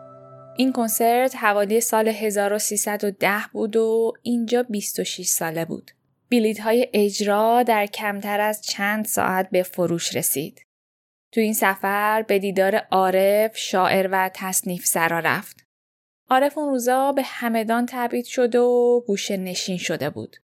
[0.56, 5.90] این کنسرت حوالی سال 1310 بود و اینجا 26 ساله بود.
[6.28, 10.66] بیلیت های اجرا در کمتر از چند ساعت به فروش رسید.
[11.32, 15.66] تو این سفر به دیدار عارف، شاعر و تصنیف سرا رفت.
[16.30, 20.36] عارف اون روزا به همدان تبعید شده و گوشه نشین شده بود.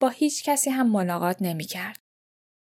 [0.00, 2.00] با هیچ کسی هم ملاقات نمی کرد.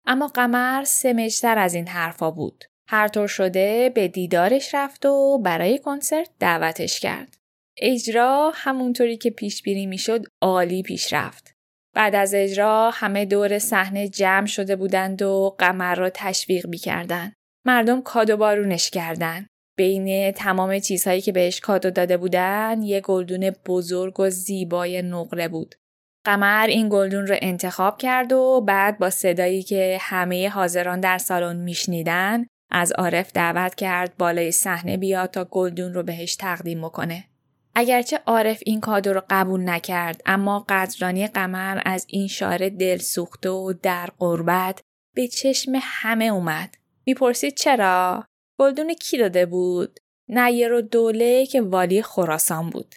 [0.07, 2.65] اما قمر سمجتر از این حرفا بود.
[2.93, 7.37] هر طور شده به دیدارش رفت و برای کنسرت دعوتش کرد.
[7.79, 11.55] اجرا همونطوری که پیش بینی می‌شد عالی پیش رفت.
[11.95, 17.33] بعد از اجرا همه دور صحنه جمع شده بودند و قمر را تشویق می‌کردند.
[17.67, 19.47] مردم کادو بارونش کردند.
[19.77, 25.75] بین تمام چیزهایی که بهش کادو داده بودن یه گلدون بزرگ و زیبای نقره بود.
[26.27, 31.57] قمر این گلدون رو انتخاب کرد و بعد با صدایی که همه حاضران در سالن
[31.57, 37.25] میشنیدن از عارف دعوت کرد بالای صحنه بیاد تا گلدون رو بهش تقدیم بکنه.
[37.75, 43.51] اگرچه عارف این کادو رو قبول نکرد اما قدرانی قمر از این شاره دل سوخته
[43.51, 44.81] و در قربت
[45.15, 46.75] به چشم همه اومد.
[47.07, 48.25] می‌پرسید چرا؟
[48.61, 52.95] گلدون کی داده بود؟ نیر و دوله که والی خراسان بود.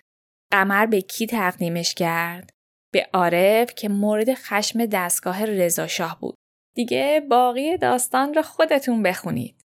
[0.51, 2.49] قمر به کی تقدیمش کرد؟
[2.93, 6.35] به عارف که مورد خشم دستگاه رضاشاه بود.
[6.75, 9.62] دیگه باقی داستان رو خودتون بخونید.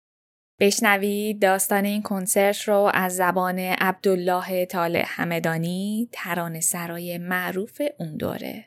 [0.63, 8.65] بشنوید داستان این کنسرت رو از زبان عبدالله طالع همدانی ترانه سرای معروف اون دوره.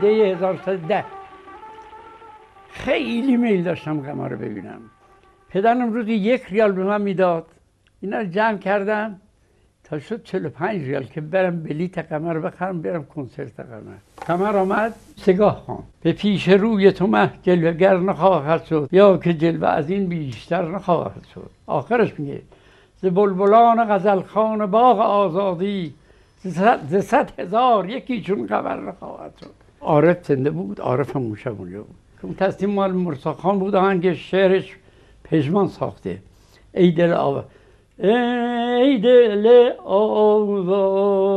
[0.00, 0.06] ده.
[0.06, 1.04] 1110
[2.70, 4.80] خیلی میل داشتم قمر رو ببینم.
[5.48, 7.46] پدرم روزی یک ریال به من می‌داد.
[8.00, 9.20] اینا رو جمع کردم.
[9.84, 14.94] تا شد 45 ریال که برم بلیت قمر بخرم برم کنسرت قمر قمر آمد.
[15.18, 20.06] سگاه خان به پیش روی تو مه جلوگر نخواهد شد یا که جلوه از این
[20.06, 21.50] بیشتر نخواهد شد.
[21.66, 22.42] آخرش میگه
[23.02, 25.94] ز بلبلان غزل خان باغ آزادی
[26.88, 29.50] ز صد هزار یکی چون قمر نخواهد شد.
[29.80, 31.70] عارف زنده بود عارف موشه بود.
[31.70, 32.92] که اون تصمیم مال
[33.58, 34.76] بود آهنگ شعرش
[35.24, 36.18] پژمان ساخته.
[36.74, 37.44] ای دل آب
[37.98, 41.28] ای دل آواره.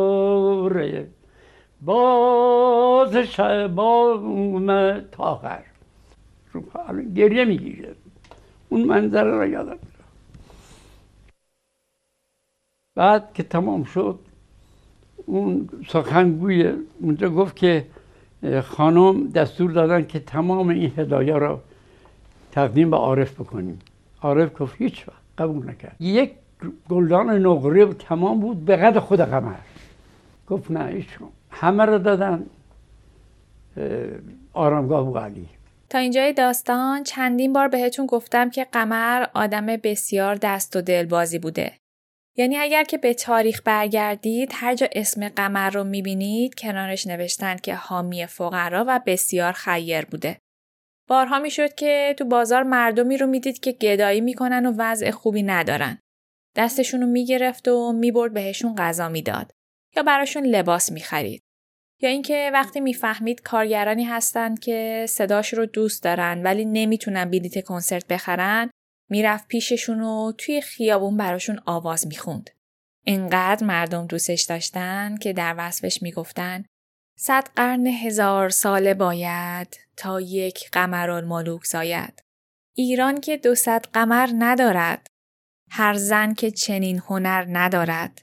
[1.81, 5.63] باز شبام تاخر
[7.15, 7.95] گریه می‌گیره.
[8.69, 9.77] اون منظره را یادم
[12.95, 14.19] بعد که تمام شد
[15.25, 17.85] اون سخنگوی اونجا گفت که
[18.63, 21.61] خانم دستور دادن که تمام این هدایه را
[22.51, 23.79] تقدیم به عارف بکنیم.
[24.21, 25.95] عارف گفت هیچ وقت قبول نکرد.
[25.99, 26.31] یک
[26.89, 29.55] گلدان نقره تمام بود به قد خود قمر.
[30.47, 32.45] گفت نه ایشون همه رو دادن
[34.53, 35.49] آرامگاه و علی
[35.89, 41.39] تا اینجای داستان چندین بار بهتون گفتم که قمر آدم بسیار دست و دل بازی
[41.39, 41.73] بوده.
[42.37, 47.75] یعنی اگر که به تاریخ برگردید هر جا اسم قمر رو می‌بینید کنارش نوشتن که
[47.75, 50.37] حامی فقرا و بسیار خیر بوده.
[51.09, 55.97] بارها می‌شد که تو بازار مردمی رو می‌دید که گدایی می‌کنن و وضع خوبی ندارن.
[56.55, 59.51] دستشون رو می‌گرفت و می‌برد بهشون غذا می‌داد
[59.95, 61.43] یا براشون لباس می‌خرید.
[62.01, 68.07] یا اینکه وقتی می‌فهمید کارگرانی هستند که صداش رو دوست دارن ولی نمی‌تونن بلیت کنسرت
[68.07, 68.69] بخرن
[69.09, 72.49] می‌رفت پیششون و توی خیابون براشون آواز می‌خوند.
[73.05, 76.65] اینقدر مردم دوستش داشتن که در وصفش می‌گفتن
[77.17, 82.23] صد قرن هزار ساله باید تا یک قمر ملوک زاید.
[82.75, 85.07] ایران که دو صد قمر ندارد.
[85.69, 88.21] هر زن که چنین هنر ندارد.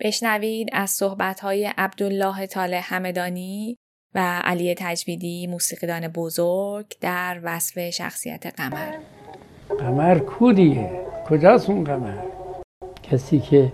[0.00, 3.76] بشنوید از صحبتهای عبدالله طالع همدانی
[4.14, 8.98] و علی تجویدی موسیقیدان بزرگ در وصف شخصیت قمر.
[9.78, 10.90] قمر کودیه؟
[11.28, 12.22] کجاست اون قمر؟
[13.02, 13.72] کسی که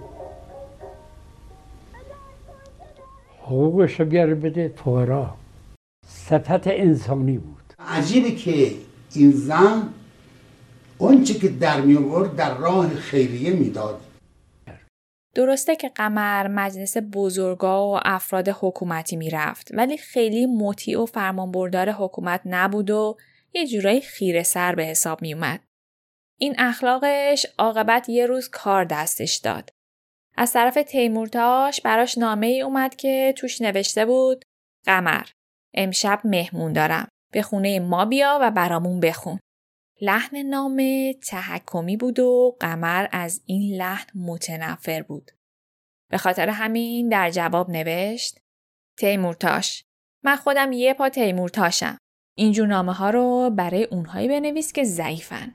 [3.42, 5.34] حقوقش رو بیاره بده فقرا.
[6.06, 7.72] صفت انسانی بود.
[7.78, 8.72] عجیبه که
[9.14, 9.88] این زن
[10.98, 14.00] اونچه که در می آورد در راه خیریه می‌داد.
[15.34, 22.40] درسته که قمر مجلس بزرگا و افراد حکومتی می‌رفت ولی خیلی مطیع و فرمانبردار حکومت
[22.44, 23.16] نبود و
[23.54, 25.60] یه جورایی خیره سر به حساب می اومد.
[26.38, 29.70] این اخلاقش عاقبت یه روز کار دستش داد.
[30.36, 34.44] از طرف تیمورتاش براش نامه ای اومد که توش نوشته بود
[34.86, 35.24] قمر
[35.74, 37.08] امشب مهمون دارم.
[37.32, 39.38] به خونه ما بیا و برامون بخون.
[40.00, 45.30] لحن نامه تحکمی بود و قمر از این لحن متنفر بود.
[46.10, 48.40] به خاطر همین در جواب نوشت
[48.98, 49.84] تیمورتاش
[50.24, 51.98] من خودم یه پا تیمورتاشم.
[52.36, 55.54] اینجور نامه ها رو برای اونهایی بنویس که ضعیفن.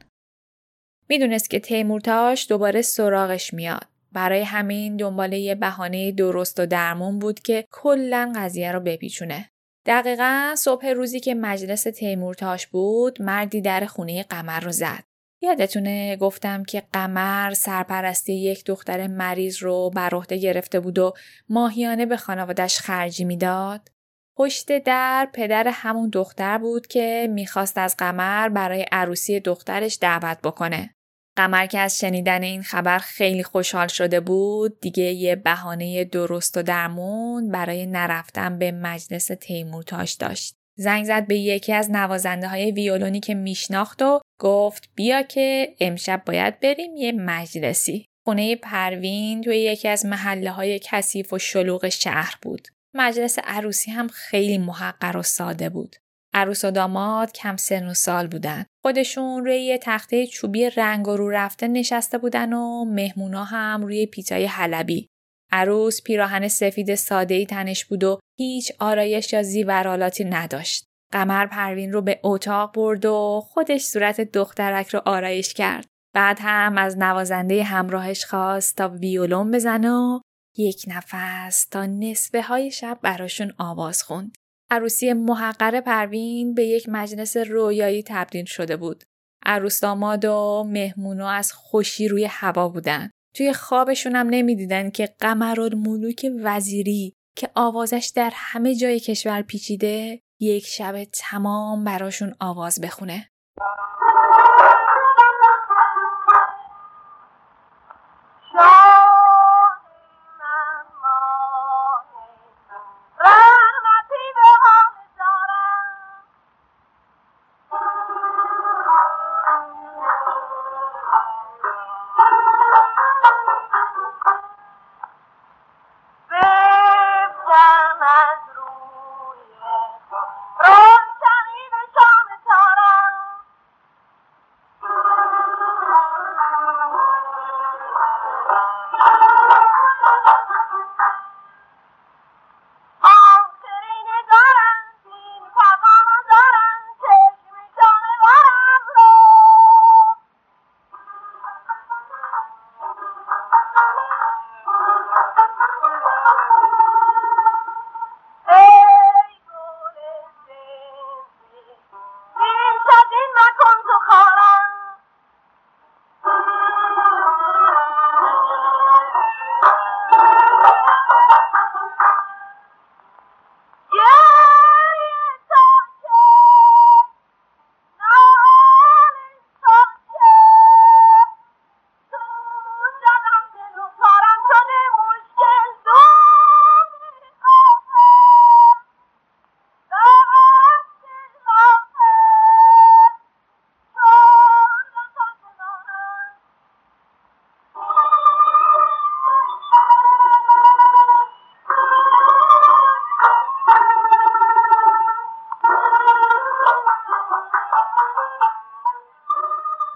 [1.10, 3.88] می‌دونست که تیمورتاش دوباره سراغش میاد.
[4.12, 9.50] برای همین دنبال یه بهانه درست و درمون بود که کلا قضیه رو بپیچونه.
[9.86, 15.04] دقیقا صبح روزی که مجلس تیمورتاش بود مردی در خونه قمر رو زد.
[15.42, 21.14] یادتونه گفتم که قمر سرپرستی یک دختر مریض رو بر عهده گرفته بود و
[21.50, 23.92] ماهیانه به خانوادش خرجی می‌داد؟
[24.38, 30.95] پشت در پدر همون دختر بود که می‌خواست از قمر برای عروسی دخترش دعوت بکنه.
[31.36, 36.64] قمر که از شنیدن این خبر خیلی خوشحال شده بود دیگه یه بهانه درست و
[36.64, 40.56] درمون برای نرفتن به مجلس تیمورتاش داشت.
[40.78, 46.22] زنگ زد به یکی از نوازنده های ویولونی که میشناخت و گفت بیا که امشب
[46.26, 48.06] باید بریم یه مجلسی.
[48.26, 52.68] خونه پروین توی یکی از محله های کثیف و شلوغ شهر بود.
[52.94, 55.96] مجلس عروسی هم خیلی محقر و ساده بود.
[56.34, 58.66] عروس و داماد کم سن و سال بودن.
[58.86, 64.46] خودشون روی یه تخته چوبی رنگ رو رفته نشسته بودن و مهمونا هم روی پیتای
[64.46, 65.08] حلبی.
[65.52, 70.86] عروس پیراهن سفید ساده تنش بود و هیچ آرایش یا زیورالاتی نداشت.
[71.14, 75.88] قمر پروین رو به اتاق برد و خودش صورت دخترک رو آرایش کرد.
[76.16, 80.20] بعد هم از نوازنده همراهش خواست تا ویولون بزنه و
[80.58, 84.36] یک نفس تا نصفه های شب براشون آواز خوند.
[84.70, 89.04] عروسی محقر پروین به یک مجلس رویایی تبدیل شده بود.
[89.46, 93.10] عروس داماد و مهمونو از خوشی روی هوا بودن.
[93.36, 100.66] توی خوابشون هم نمی‌دیدن که قمرالملوک وزیری که آوازش در همه جای کشور پیچیده یک
[100.66, 103.30] شب تمام براشون آواز بخونه.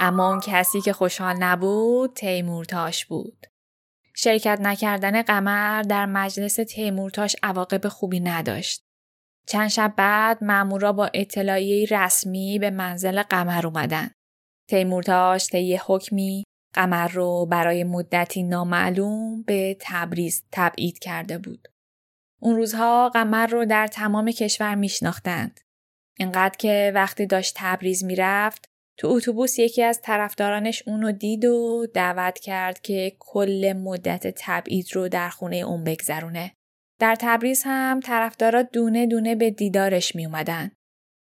[0.09, 3.45] اما اون کسی که خوشحال نبود تیمورتاش بود.
[4.15, 8.81] شرکت نکردن قمر در مجلس تیمورتاش عواقب خوبی نداشت.
[9.47, 14.11] چند شب بعد مامورا با اطلاعیه رسمی به منزل قمر اومدن.
[14.69, 16.43] تیمورتاش طی حکمی
[16.73, 21.67] قمر رو برای مدتی نامعلوم به تبریز تبعید کرده بود.
[22.39, 25.59] اون روزها قمر رو در تمام کشور میشناختند.
[26.17, 28.69] اینقدر که وقتی داشت تبریز می‌رفت
[28.99, 35.09] تو اتوبوس یکی از طرفدارانش اونو دید و دعوت کرد که کل مدت تبعید رو
[35.09, 36.51] در خونه اون بگذرونه.
[36.99, 40.71] در تبریز هم طرفدارا دونه دونه به دیدارش می اومدن.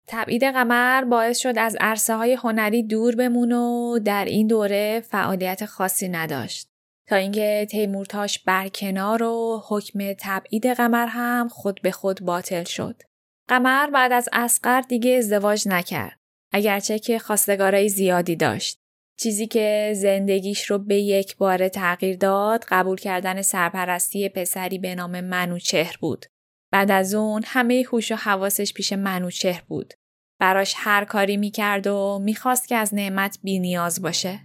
[0.09, 5.64] تبعید قمر باعث شد از عرصه های هنری دور بمون و در این دوره فعالیت
[5.64, 6.68] خاصی نداشت.
[7.09, 13.03] تا اینکه تیمورتاش برکنار و حکم تبعید قمر هم خود به خود باطل شد.
[13.49, 16.26] قمر بعد از اسقر دیگه ازدواج نکرد.
[16.53, 18.79] اگرچه که خواستگارای زیادی داشت.
[19.19, 25.21] چیزی که زندگیش رو به یک بار تغییر داد قبول کردن سرپرستی پسری به نام
[25.21, 26.27] منوچهر بود.
[26.73, 29.95] بعد از اون همه هوش و حواسش پیش منوچهر بود.
[30.41, 34.41] براش هر کاری می‌کرد و می‌خواست که از نعمت بینیاز باشه.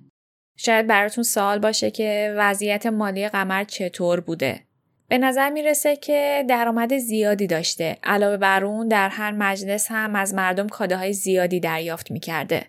[0.58, 4.68] شاید براتون سوال باشه که وضعیت مالی قمر چطور بوده.
[5.12, 7.98] به نظر می‌رسه که درآمد زیادی داشته.
[8.04, 12.68] علاوه بر اون در هر مجلس هم از مردم کاداهای زیادی دریافت می‌کرده.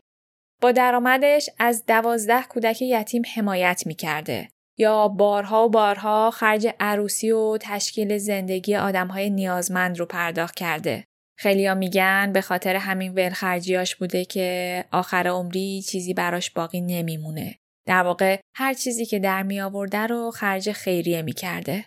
[0.63, 4.49] با درآمدش از دوازده کودک یتیم حمایت می‌کرده.
[4.79, 11.05] یا بارها و بارها خرج عروسی و تشکیل زندگی آدمهای نیازمند رو پرداخت کرده.
[11.39, 17.57] خیلیا میگن به خاطر همین ولخرجیاش بوده که آخر عمری چیزی براش باقی نمیمونه.
[17.87, 21.85] در واقع هر چیزی که در می آورده رو خرج خیریه می کرده.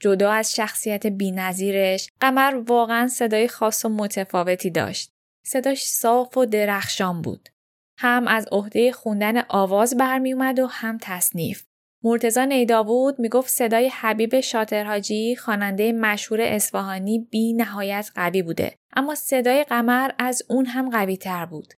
[0.00, 5.10] جدا از شخصیت بینظیرش قمر واقعا صدای خاص و متفاوتی داشت.
[5.46, 7.48] صداش صاف و درخشان بود.
[7.98, 11.64] هم از عهده خوندن آواز برمی اومد و هم تصنیف.
[12.04, 19.64] مرتزا نیداوود می‌گفت صدای حبیب شاطرهاجی خواننده مشهور اصفهانی بی نهایت قوی بوده اما صدای
[19.64, 21.74] قمر از اون هم قوی تر بود.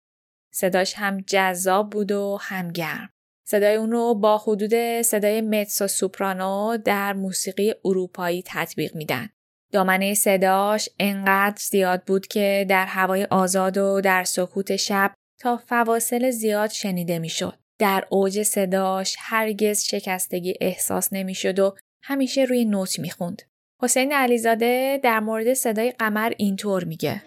[0.54, 3.10] صداش هم جذاب بود و هم گرم.
[3.48, 9.28] صدای اون رو با حدود صدای متسو سوپرانو در موسیقی اروپایی تطبیق میدن.
[9.72, 16.30] دامنه صداش انقدر زیاد بود که در هوای آزاد و در سکوت شب تا فواصل
[16.30, 17.58] زیاد شنیده می‌شد.
[17.78, 23.42] در اوج صداش هرگز شکستگی احساس نمی‌شد و همیشه روی نوت می‌خوند.
[23.82, 27.22] حسین علیزاده در مورد صدای قمر اینطور میگه.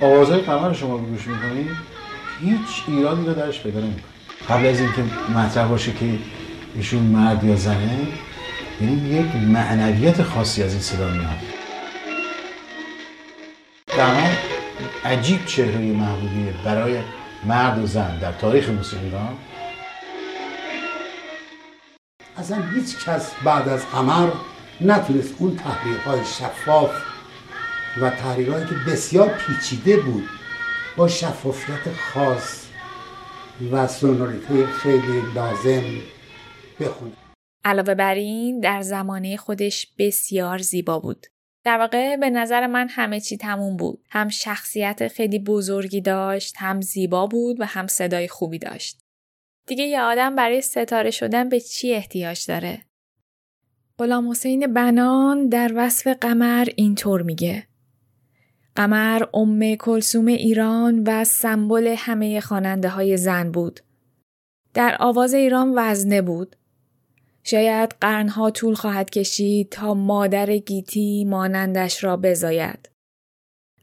[0.00, 1.70] آوازهای قمر شما گوش می‌کنید
[2.40, 4.04] هیچ ایرادی رو درش پیدا نمی‌کنید
[4.48, 5.02] قبل از اینکه
[5.34, 6.18] مطرح باشه که
[6.74, 7.98] ایشون مرد یا زنه
[8.80, 11.38] یعنی یک معنویت خاصی از این صدا میاد.
[13.96, 14.30] قمر
[15.04, 16.98] عجیب چهره محبوبیه برای
[17.44, 19.36] مرد و زن در تاریخ موسیقی ایران.
[22.36, 24.28] اصلا هیچ کس بعد از قمر
[24.80, 26.90] نتونست اون تحریرهای شفاف
[28.00, 30.28] و تحریرهایی که بسیار پیچیده بود
[30.96, 32.66] با شفافیت خاص
[33.72, 35.84] و سونوریته خیلی لازم
[36.80, 37.12] بخونه
[37.64, 41.26] علاوه بر این در زمانه خودش بسیار زیبا بود.
[41.64, 44.04] در واقع به نظر من همه چی تموم بود.
[44.10, 49.00] هم شخصیت خیلی بزرگی داشت، هم زیبا بود و هم صدای خوبی داشت.
[49.66, 52.82] دیگه یه آدم برای ستاره شدن به چی احتیاج داره؟
[53.98, 57.66] غلام حسین بنان در وصف قمر اینطور میگه
[58.76, 63.80] قمر ام کلسوم ایران و سمبل همه خواننده های زن بود.
[64.74, 66.56] در آواز ایران وزنه بود.
[67.42, 72.90] شاید قرنها طول خواهد کشید تا مادر گیتی مانندش را بزاید.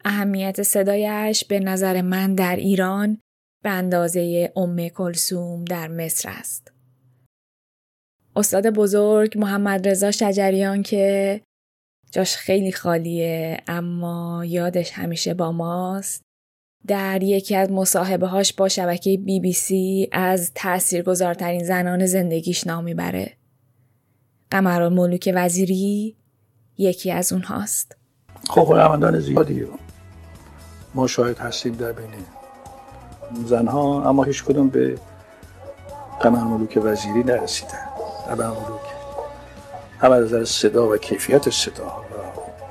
[0.06, 3.18] اهمیت صدایش به نظر من در ایران
[3.64, 6.72] به اندازه ام کلسوم در مصر است.
[8.36, 11.42] استاد بزرگ محمد رضا شجریان که
[12.14, 16.22] جاش خیلی خالیه اما یادش همیشه با ماست
[16.88, 22.84] در یکی از مصاحبه هاش با شبکه بی بی سی از تاثیرگذارترین زنان زندگیش نام
[22.84, 23.34] می‌بره.
[24.52, 26.16] قمر ملوک وزیری
[26.78, 27.98] یکی از اونهاست.
[28.50, 29.68] خب هنرمندان زیادی
[30.94, 32.10] ما شاهد هستیم در بین
[33.46, 34.98] زنها اما هیچ کدوم به
[36.22, 37.88] قمر ملوک وزیری نرسیدن
[38.28, 38.94] قمر ملوک
[40.00, 42.03] هم از نظر صدا و کیفیت صدا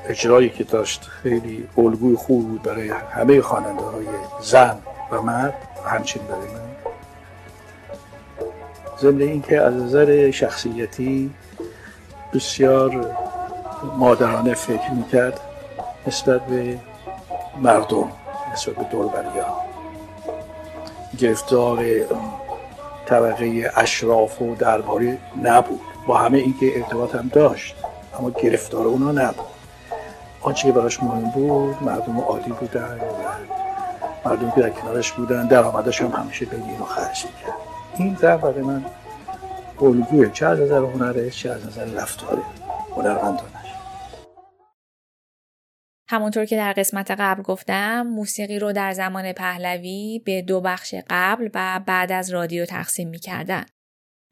[0.09, 4.07] اجرایی که داشت خیلی الگوی خوب بود برای همه خواننده های
[4.41, 4.79] زن
[5.11, 6.61] و مرد و همچنین برای من.
[9.01, 11.31] ضمن اینکه از نظر شخصیتی
[12.35, 13.17] بسیار
[13.99, 15.41] مادرانه فکر می‌کرد
[16.07, 16.79] نسبت به
[17.63, 18.13] مردم
[18.53, 19.47] نسبت به دوربریا
[21.19, 21.85] گرفتار
[23.07, 25.81] طبقه اشراف و درباری نبود.
[26.07, 27.75] با همه اینکه ارتباط هم داشت
[28.19, 29.52] اما گرفتار اونا نبود.
[30.43, 36.03] آنچه که براش مهم بود مردم عادی بودن و مردم که در کنارش بودن درآمدش
[36.03, 37.57] هم همیشه بین اینو خرج می‌کرد
[37.99, 38.84] این زن برای من
[39.82, 42.43] الگوه چه از نظر هنرش چه از نظر رفتار
[42.97, 43.72] هنرمندانش
[46.09, 51.49] همونطور که در قسمت قبل گفتم موسیقی رو در زمان پهلوی به دو بخش قبل
[51.55, 53.64] و بعد از رادیو تقسیم می‌کردن.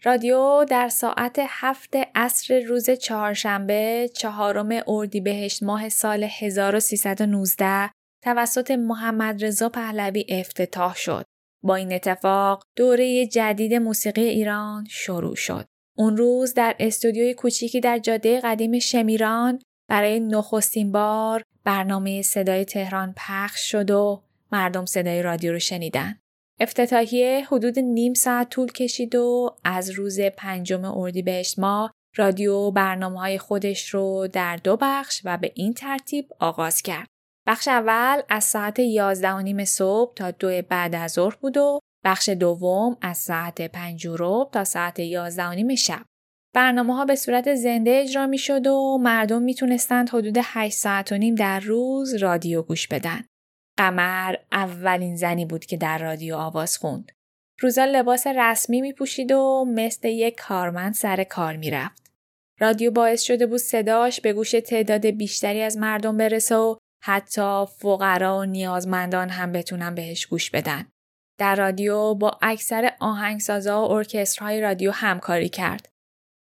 [0.04, 7.90] رادیو در ساعت هفت عصر روز چهارشنبه چهارم اردیبهشت ماه سال 1319
[8.22, 11.24] توسط محمد رضا پهلوی افتتاح شد.
[11.62, 15.66] با این اتفاق دوره جدید موسیقی ایران شروع شد.
[15.96, 23.14] اون روز در استودیوی کوچیکی در جاده قدیم شمیران برای نخستین بار برنامه صدای تهران
[23.16, 24.22] پخش شد و
[24.52, 26.18] مردم صدای رادیو رو شنیدن.
[26.62, 33.38] افتتاحیه حدود نیم ساعت طول کشید و از روز پنجم اردیبهشت ماه رادیو برنامه های
[33.38, 37.06] خودش رو در دو بخش و به این ترتیب آغاز کرد.
[37.46, 41.78] بخش اول از ساعت 11 و نیم صبح تا دو بعد از ظهر بود و
[42.04, 44.06] بخش دوم از ساعت 5
[44.52, 46.02] تا ساعت 11 و نیم شب.
[46.54, 49.54] برنامه ها به صورت زنده اجرا می شد و مردم می
[50.12, 53.24] حدود 8 ساعت و نیم در روز رادیو گوش بدن.
[53.80, 57.12] قمر اولین زنی بود که در رادیو آواز خوند.
[57.60, 62.12] روزا لباس رسمی می پوشید و مثل یک کارمند سر کار می رفت.
[62.58, 68.38] رادیو باعث شده بود صداش به گوش تعداد بیشتری از مردم برسه و حتی فقرا
[68.38, 70.86] و نیازمندان هم بتونن بهش گوش بدن.
[71.38, 75.88] در رادیو با اکثر آهنگسازا و ارکسترهای رادیو همکاری کرد.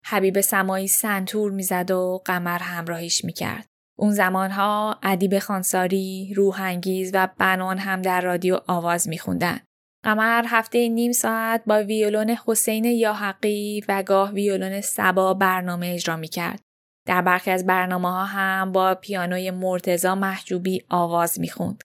[0.05, 3.70] حبیب سمایی سنتور می‌زد و قمر همراهیش می‌کرد.
[4.01, 9.59] اون زمانها ادیب خانساری، روحانگیز و بنان هم در رادیو آواز میخوندن.
[10.03, 16.59] قمر هفته نیم ساعت با ویولون حسین یاحقی و گاه ویولون سبا برنامه اجرا می‌کرد.
[17.07, 21.83] در برخی از برنامه ها هم با پیانوی مرتزا محجوبی آواز می‌خوند.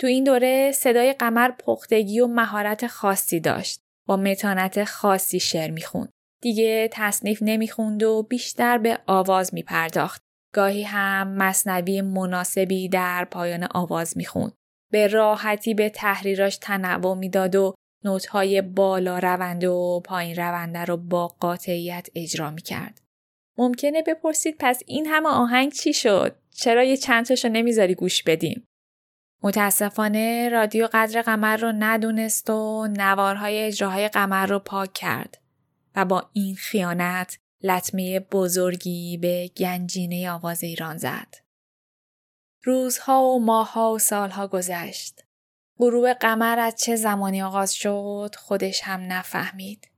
[0.00, 3.80] تو این دوره صدای قمر پختگی و مهارت خاصی داشت.
[4.08, 6.10] با متانت خاصی شعر می‌خوند.
[6.42, 10.23] دیگه تصنیف نمی‌خوند و بیشتر به آواز میپرداخت.
[10.54, 14.52] گاهی هم مصنوی مناسبی در پایان آواز می‌خوند.
[14.92, 17.74] به راحتی به تحریراش تنوع می‌داد و
[18.04, 23.00] نوتهای بالا رونده و پایین رونده رو با قاطعیت اجرا می‌کرد.
[23.58, 28.64] ممکنه بپرسید پس این همه آهنگ چی شد؟ چرا یه چند تاشو نمی‌ذاری گوش بدیم؟
[29.42, 35.38] متاسفانه رادیو قدر قمر رو ندونست و نوارهای اجراهای قمر رو پاک کرد
[35.96, 41.34] و با این خیانت لطمه بزرگی به گنجینه آواز ایران زد.
[42.62, 45.24] روزها و ماهها و سالها گذشت.
[45.78, 49.88] غروب قمر از چه زمانی آغاز شد خودش هم نفهمید.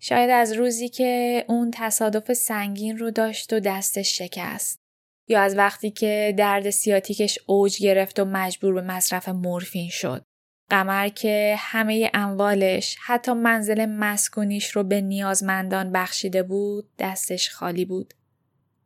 [0.00, 4.80] شاید از روزی که اون تصادف سنگین رو داشت و دستش شکست.
[5.28, 10.24] یا از وقتی که درد سیاتیکش اوج گرفت و مجبور به مصرف مورفین شد.
[10.70, 18.14] قمر که همه اموالش حتی منزل مسکونیش رو به نیازمندان بخشیده بود دستش خالی بود.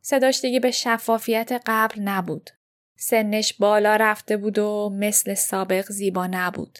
[0.00, 2.50] صداش دیگه به شفافیت قبل نبود.
[2.96, 6.78] سنش بالا رفته بود و مثل سابق زیبا نبود.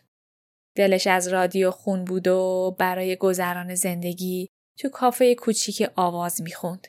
[0.77, 4.49] دلش از رادیو خون بود و برای گذران زندگی
[4.79, 6.87] تو کافه کوچیک آواز می‌خوند.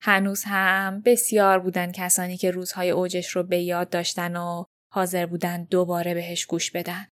[0.00, 5.64] هنوز هم بسیار بودن کسانی که روزهای اوجش رو به یاد داشتن و حاضر بودن
[5.64, 7.06] دوباره بهش گوش بدن.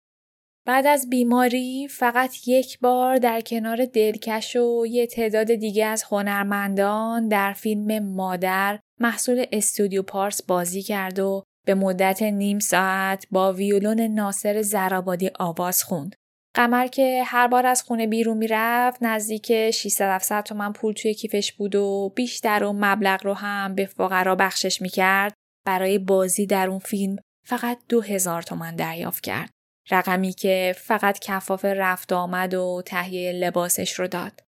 [0.66, 7.28] بعد از بیماری فقط یک بار در کنار دلکش و یه تعداد دیگه از هنرمندان
[7.28, 14.02] در فیلم مادر محصول استودیو پارس بازی کرد و به مدت نیم ساعت با ویولون
[14.02, 16.16] ناصر زرابادی آواز خوند.
[16.56, 21.76] قمر که هر بار از خونه بیرون می‌رفت نزدیک 600 تومن پول توی کیفش بود
[21.76, 25.34] و بیشتر و مبلغ رو هم به فقرا بخشش می‌کرد
[25.66, 29.53] برای بازی در اون فیلم فقط دو هزار تومن دریافت کرد.
[29.92, 34.44] رقمی که فقط کفاف رفت آمد و تهیه لباسش رو داد.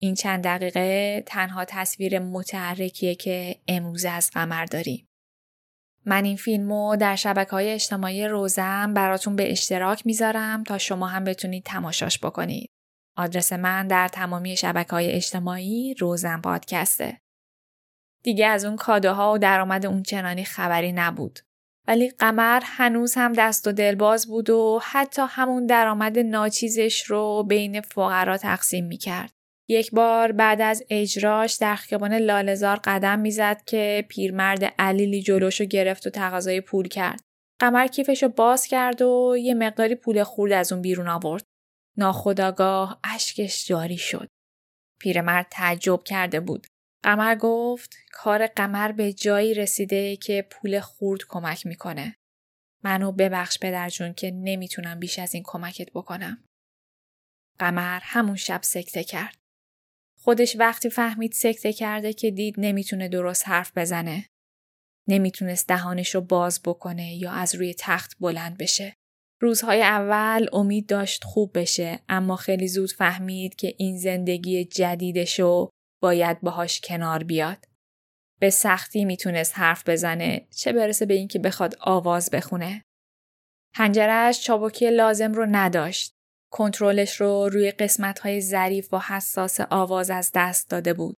[0.00, 5.06] این چند دقیقه تنها تصویر متحرکیه که امروز از قمر داریم.
[6.06, 11.24] من این فیلمو در شبکه های اجتماعی روزم براتون به اشتراک می‌ذارم تا شما هم
[11.24, 12.70] بتونید تماشاش بکنید.
[13.16, 17.20] آدرس من در تمامی شبکه های اجتماعی روزم پادکسته.
[18.24, 21.38] دیگه از اون کادوها و درآمد اون چنانی خبری نبود.
[21.88, 27.80] ولی قمر هنوز هم دست و دلباز بود و حتی همون درآمد ناچیزش رو بین
[27.80, 29.32] فقرا تقسیم می‌کرد.
[29.68, 36.06] یک بار بعد از اجراش در خیابان لالزار قدم می‌زد که پیرمرد علیلی جلوشو گرفت
[36.06, 37.20] و تقاضای پول کرد.
[37.60, 41.44] قمر کیفشو باز کرد و یه مقداری پول خورد از اون بیرون آورد.
[41.98, 44.28] ناخداگاه اشکش جاری شد.
[45.00, 46.66] پیرمرد تعجب کرده بود.
[47.04, 52.16] قمر گفت کار قمر به جایی رسیده که پول خورد کمک می‌کنه.
[52.84, 56.44] منو ببخش پدر جون که نمی‌تونم بیش از این کمکت بکنم.
[57.58, 59.36] قمر همون شب سکته کرد.
[60.18, 64.26] خودش وقتی فهمید سکته کرده که دید نمی‌تونه درست حرف بزنه.
[65.08, 68.94] نمی‌تونست دهانش رو باز بکنه یا از روی تخت بلند بشه.
[69.40, 75.70] روزهای اول امید داشت خوب بشه اما خیلی زود فهمید که این زندگی جدیدشو
[76.02, 77.68] باید باهاش کنار بیاد.
[78.40, 82.82] به سختی می‌تونست حرف بزنه چه برسه به اینکه بخواد آواز بخونه.
[83.74, 86.12] هنجرش چابکی لازم رو نداشت.
[86.52, 91.16] کنترلش رو روی قسمت های ظریف و حساس آواز از دست داده بود.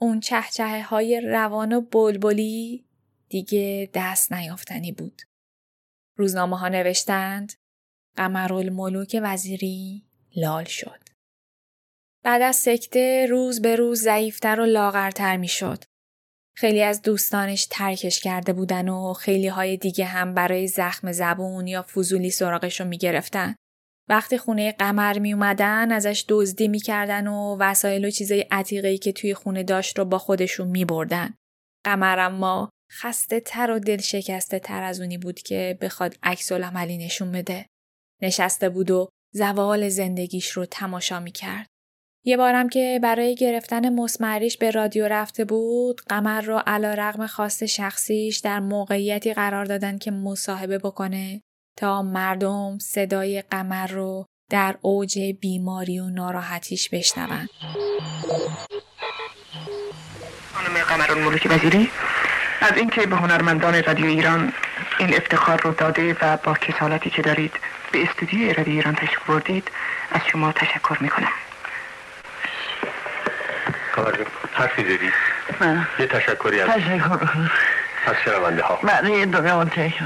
[0.00, 2.86] اون چهچه های روان و بلبلی
[3.28, 5.22] دیگه دست نیافتنی بود.
[6.18, 7.52] روزنامه ها نوشتند
[8.16, 10.06] قمرالملوک وزیری
[10.36, 11.03] لال شد.
[12.24, 15.84] بعد از سکته روز به روز ضعیفتر و لاغرتر می شد.
[16.56, 21.82] خیلی از دوستانش ترکش کرده بودن و خیلی های دیگه هم برای زخم زبون یا
[21.82, 23.54] فضولی سراغش رو می گرفتن.
[24.08, 29.34] وقتی خونه قمر می اومدن ازش دزدی می‌کردن و وسایل و چیزای عتیقه که توی
[29.34, 31.34] خونه داشت رو با خودشون می بردن.
[31.84, 36.98] قمر اما خسته تر و دل شکسته تر از اونی بود که بخواد عکس عملی
[36.98, 37.66] نشون بده.
[38.22, 41.73] نشسته بود و زوال زندگیش رو تماشا می کرد.
[42.26, 47.66] یه بارم که برای گرفتن مسمریش به رادیو رفته بود قمر رو علا رغم خواست
[47.66, 51.42] شخصیش در موقعیتی قرار دادن که مصاحبه بکنه
[51.78, 57.48] تا مردم صدای قمر رو در اوج بیماری و ناراحتیش بشنون.
[60.52, 61.90] خانم قمر الملوک وزیری
[62.60, 64.52] از اینکه به هنرمندان رادیو ایران
[64.98, 67.52] این افتخار رو داده و با کسالتی که دارید
[67.92, 69.68] به استودیوی رادیو ایران تشریف بردید
[70.10, 71.43] از شما تشکر می‌کنم.
[73.94, 75.12] کار حرفی داری؟
[75.60, 77.18] من یه تشکری از تشکر.
[78.06, 78.78] از شنونده ها.
[78.82, 80.04] من یه دنیا تشکر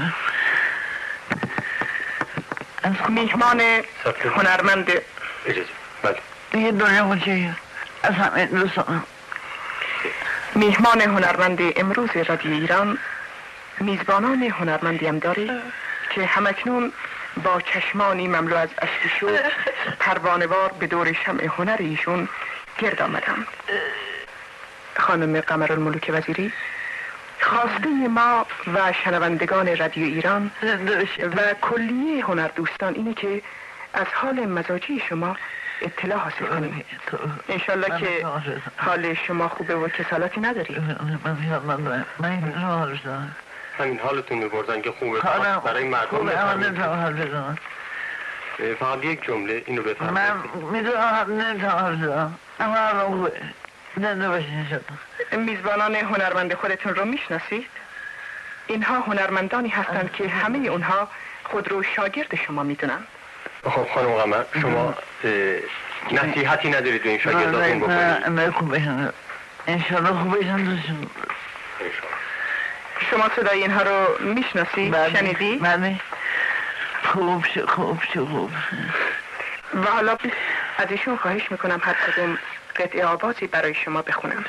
[2.83, 3.61] از میهمان
[4.35, 4.91] هنرمند.
[5.45, 5.69] اجازه.
[6.03, 6.17] بله.
[6.63, 7.55] یه دنیا تشکر
[8.03, 9.03] از همه دوستان.
[10.55, 12.97] میهمان هنرمند امروز رادیو ایران
[13.79, 15.61] میزبانان هنرمندی هم داره
[16.15, 16.91] که همکنون
[17.43, 19.39] با چشمانی مملو از اشک شوق
[19.99, 22.29] پروانوار به دور شمع هنر ایشون
[22.79, 23.47] گرد آمدم.
[24.97, 26.53] خانم قمر الملوک وزیری؟
[27.41, 30.51] خواسته ما و شنوندگان رادیو ایران
[31.37, 33.41] و کلیه هنر دوستان اینه که
[33.93, 35.35] از حال مزاجی شما
[35.81, 36.85] اطلاع حاصل کنیم.
[37.49, 38.25] انشالله که
[38.77, 40.75] حال شما خوبه و کسالاتی نداری.
[43.79, 45.19] همین حالتون میبردن که خوبه.
[45.65, 47.57] برای مردم
[48.79, 53.31] فقط یک جمله اینو من بفرمایید می‌دونم نمی‌تونم اما الان
[53.97, 54.85] زنده باشین شد
[55.37, 57.67] میزبانان هنرمند خودتون رو می‌شناسید؟
[58.67, 61.07] اینها هنرمندانی هستند که همه اونها
[61.43, 62.99] خود رو شاگرد شما می‌دونن
[63.63, 64.95] خب خانم قمر شما
[66.11, 69.09] نصیحتی ندارید به این شاگرداتون بکنید نه خوب بشن
[69.67, 70.79] انشالله خوب بشن
[73.11, 75.99] شما صدای اینها رو می‌شناسی؟ شنیدی؟ بله
[77.13, 78.51] خوب شو خوب شو خوب
[79.73, 80.17] و حالا
[80.77, 82.37] از ایشون خواهش می‌کنم هر کدوم
[82.75, 84.45] قطعه آوازی برای شما بخونم.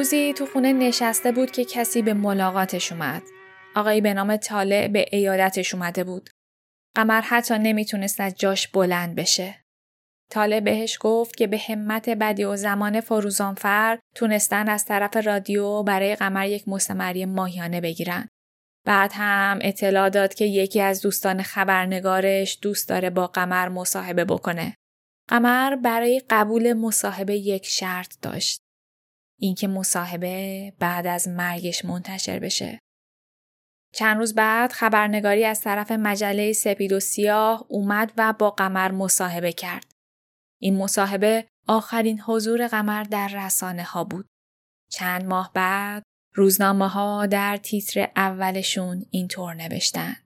[0.00, 3.22] روزی تو خونه نشسته بود که کسی به ملاقاتش اومد.
[3.76, 6.30] آقایی به نام طالع به ایادتش اومده بود.
[6.96, 9.64] قمر حتی نمی‌تونست از جاش بلند بشه.
[10.30, 16.16] طالع بهش گفت که به همت بدی و زمان فروزانفر تونستن از طرف رادیو برای
[16.16, 18.28] قمر یک مستمری ماهیانه بگیرن.
[18.86, 24.74] بعد هم اطلاع داد که یکی از دوستان خبرنگارش دوست داره با قمر مصاحبه بکنه.
[25.28, 28.60] قمر برای قبول مصاحبه یک شرط داشت.
[29.40, 32.78] اینکه مصاحبه بعد از مرگش منتشر بشه.
[33.94, 39.52] چند روز بعد خبرنگاری از طرف مجله سپید و سیاه اومد و با قمر مصاحبه
[39.52, 39.92] کرد.
[40.60, 44.26] این مصاحبه آخرین حضور قمر در رسانه ها بود.
[44.90, 46.02] چند ماه بعد
[46.34, 50.16] روزنامه ها در تیتر اولشون اینطور نوشتن.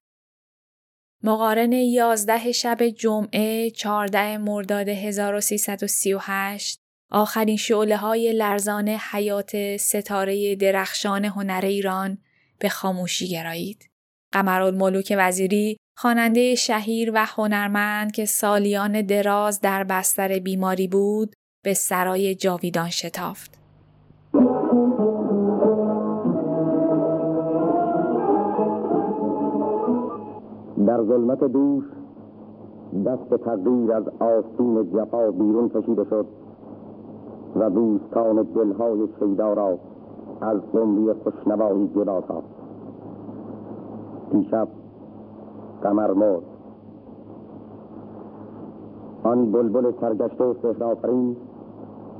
[1.22, 6.83] مقارن 11 شب جمعه 14 مرداد 1338
[7.16, 12.18] آخرین شعله های لرزان حیات ستاره درخشان هنر ایران
[12.58, 13.90] به خاموشی گرایید.
[14.32, 21.34] قمرالملوک وزیری خواننده شهیر و هنرمند که سالیان دراز در بستر بیماری بود
[21.64, 23.58] به سرای جاویدان شتافت.
[30.86, 31.84] در ظلمت دوش
[33.06, 36.43] دست تقدیر از آستین جفا بیرون کشیده شد
[37.56, 39.78] و دوستان دلهای شیدا را
[40.40, 42.48] از قمری خوشنوایی جدا ساخت.
[44.30, 44.68] دیشب
[45.82, 46.42] قمر مرد.
[49.22, 51.36] آن بلبل سرگشته و سهرآفرین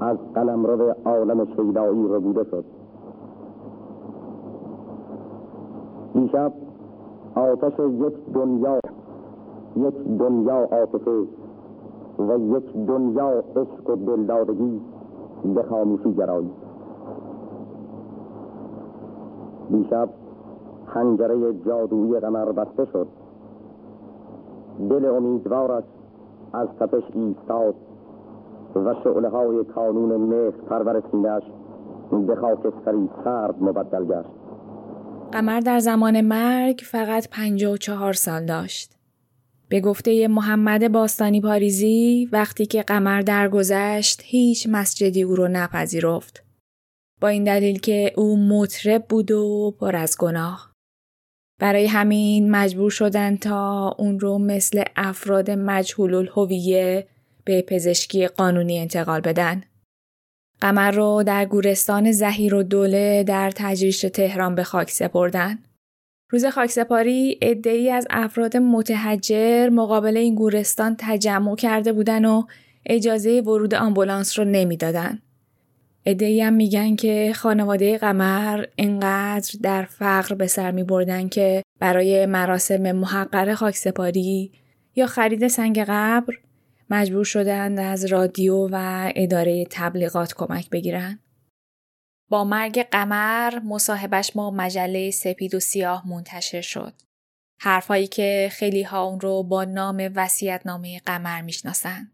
[0.00, 2.64] از قلمرو عالم شیدایی ربوده شد.
[6.14, 6.52] دیشب
[7.34, 8.78] آتش یک دنیا
[9.76, 11.26] یک دنیا عاطفه
[12.18, 14.80] و یک دنیا عشق و دلدادگی
[15.44, 16.50] به خاموشی گرایی.
[19.70, 20.08] دیشب
[20.86, 23.08] حنجره جادویی قمر بسته شد.
[24.90, 25.84] دل امیدوارش
[26.52, 27.74] از تپش ایستاد
[28.76, 31.42] و شعله های کانون مهر پرور سینهاش
[32.26, 34.28] به خاکستری سرد مبدل گشت.
[35.32, 37.28] قمر در زمان مرگ فقط
[37.76, 38.93] چهار سال داشت.
[39.74, 46.44] به گفته محمد باستانی پاریزی وقتی که قمر درگذشت هیچ مسجدی او رو نپذیرفت.
[47.20, 50.72] با این دلیل که او مطرب بود و پر از گناه.
[51.60, 57.06] برای همین مجبور شدن تا اون رو مثل افراد مجهول الهویه
[57.44, 59.62] به پزشکی قانونی انتقال بدن.
[60.60, 65.58] قمر رو در گورستان زهیر و دوله در تجریش تهران به خاک سپردن.
[66.34, 72.42] روز خاکسپاری ای از افراد متحجر مقابل این گورستان تجمع کرده بودن و
[72.86, 75.18] اجازه ورود آمبولانس رو نمی‌دادن.
[76.06, 82.26] ادهی هم میگن که خانواده قمر انقدر در فقر به سر می بردن که برای
[82.26, 84.52] مراسم محقر خاکسپاری
[84.96, 86.34] یا خرید سنگ قبر
[86.90, 91.18] مجبور شدند از رادیو و اداره تبلیغات کمک بگیرن.
[92.28, 96.94] با مرگ قمر مصاحبش با مجله سپید و سیاه منتشر شد.
[97.60, 100.08] حرفایی که خیلی ها اون رو با نام
[100.66, 102.12] نامه قمر می‌شناسن.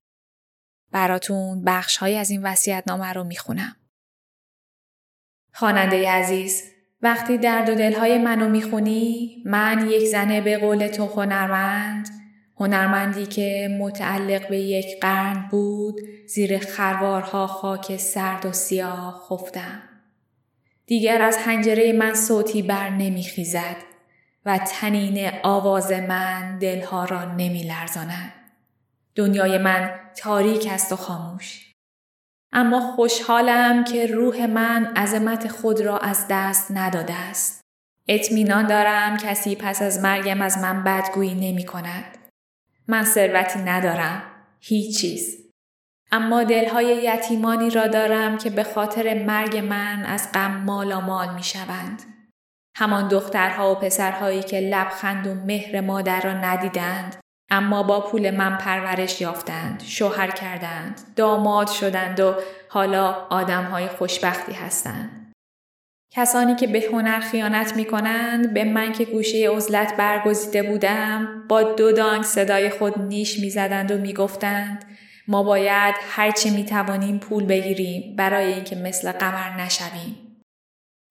[0.93, 2.43] براتون بخش های از این
[2.87, 3.77] نامه رو می‌خونم.
[5.55, 6.63] خواننده عزیز
[7.03, 12.09] وقتی درد و دلهای منو می‌خونی من یک زنه به قول تو هنرمند
[12.57, 19.90] هنرمندی که متعلق به یک قرن بود زیر خروارها خاک سرد و سیاه خفتم.
[20.91, 23.77] دیگر از حنجره من صوتی بر نمیخیزد
[24.47, 28.33] و تنین آواز من دلها را نمی لرزاند.
[29.15, 31.75] دنیای من تاریک است و خاموش.
[32.53, 37.61] اما خوشحالم که روح من عظمت خود را از دست نداده است.
[38.09, 42.19] اطمینان دارم کسی پس از مرگم از من بدگویی نمی کند.
[42.89, 44.23] من ثروتی ندارم.
[44.61, 45.50] هیچ چیز.
[46.13, 51.43] اما دلهای یتیمانی را دارم که به خاطر مرگ من از غم مالا مال می
[51.43, 52.03] شوند.
[52.77, 57.17] همان دخترها و پسرهایی که لبخند و مهر مادر را ندیدند
[57.51, 62.35] اما با پول من پرورش یافتند، شوهر کردند، داماد شدند و
[62.69, 65.33] حالا آدمهای خوشبختی هستند.
[66.13, 71.63] کسانی که به هنر خیانت می کنند به من که گوشه عزلت برگزیده بودم با
[71.63, 74.85] دو دانگ صدای خود نیش می زدند و می گفتند
[75.31, 80.43] ما باید هرچه می توانیم پول بگیریم برای اینکه مثل قمر نشویم.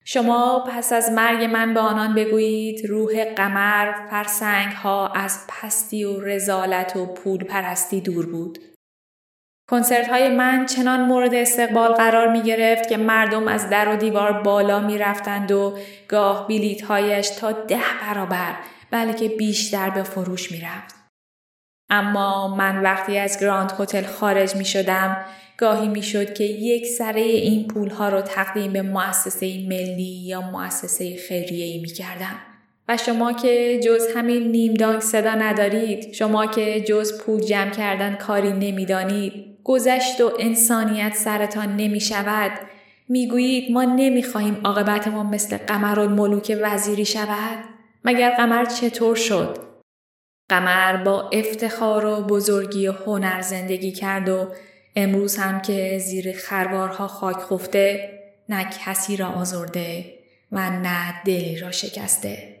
[0.04, 6.20] شما پس از مرگ من به آنان بگویید روح قمر فرسنگ ها از پستی و
[6.20, 8.58] رزالت و پول پرستی دور بود.
[9.70, 14.32] کنسرت های من چنان مورد استقبال قرار می گرفت که مردم از در و دیوار
[14.32, 18.54] بالا می رفتند و گاه بیلیت هایش تا ده برابر
[18.90, 20.99] بلکه بیشتر به فروش می رفت.
[21.90, 25.16] اما من وقتی از گراند هتل خارج می شدم
[25.56, 30.40] گاهی می شد که یک سره این پول ها رو تقدیم به مؤسسه ملی یا
[30.40, 32.36] مؤسسه خیریه ای می کردم.
[32.88, 38.14] و شما که جز همین نیم دانگ صدا ندارید شما که جز پول جمع کردن
[38.14, 39.32] کاری نمی‌دانید
[39.64, 42.50] گذشت و انسانیت سرتان نمی شود
[43.08, 47.64] می‌گویید ما نمی‌خواهیم عاقبتمان مثل قمر ملوک وزیری شود
[48.04, 49.69] مگر قمر چطور شد
[50.50, 54.48] قمر با افتخار و بزرگی و هنر زندگی کرد و
[54.96, 58.10] امروز هم که زیر خروارها خاک خفته
[58.48, 60.04] نه کسی را آزرده
[60.52, 62.56] و نه دلی را شکسته.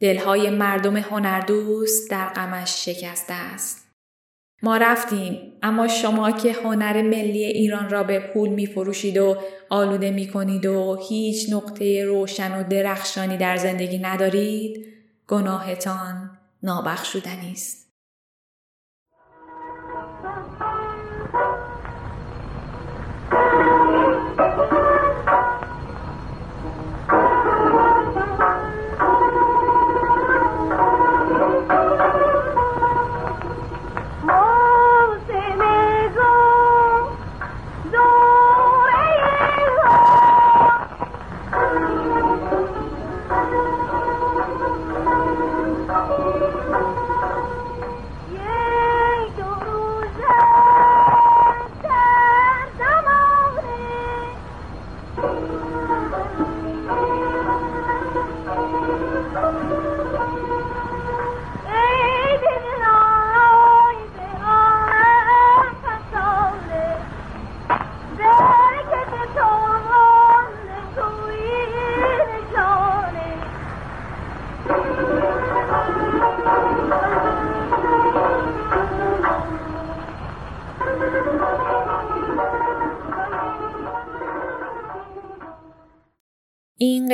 [0.00, 3.88] دلهای مردم هنردوست در غمش شکسته است.
[4.62, 9.36] ما رفتیم اما شما که هنر ملی ایران را به پول می فروشید و
[9.70, 14.86] آلوده می کنید و هیچ نقطه روشن و درخشانی در زندگی ندارید
[15.28, 17.87] گناهتان نابخشودنی است.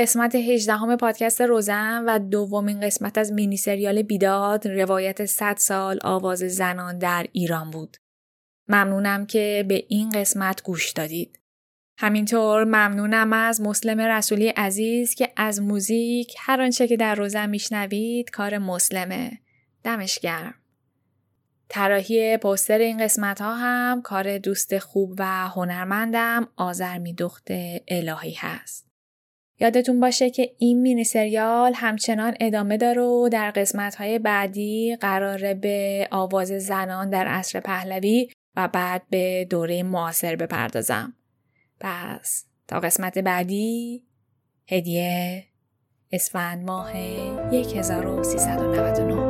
[0.05, 6.39] قسمت 18 پادکست روزن و دومین قسمت از مینی سریال بیداد روایت 100 سال آواز
[6.39, 7.97] زنان در ایران بود.
[8.69, 11.39] ممنونم که به این قسمت گوش دادید.
[11.99, 18.31] همینطور ممنونم از مسلم رسولی عزیز که از موزیک هر آنچه که در روزن میشنوید
[18.31, 19.39] کار مسلمه.
[19.85, 20.55] دمش گرم.
[21.69, 27.49] طراحی پوستر این قسمت ها هم کار دوست خوب و هنرمندم آذر میدخت
[27.89, 28.94] الهی هست.
[29.61, 35.55] یادتون باشه که این مینی سریال همچنان ادامه داره و در قسمت های بعدی قراره
[35.55, 41.15] به آواز زنان در عصر پهلوی و بعد به دوره معاصر بپردازم.
[41.81, 44.03] پس تا قسمت بعدی
[44.69, 45.45] هدیه
[46.13, 49.24] اسفند ماه 1399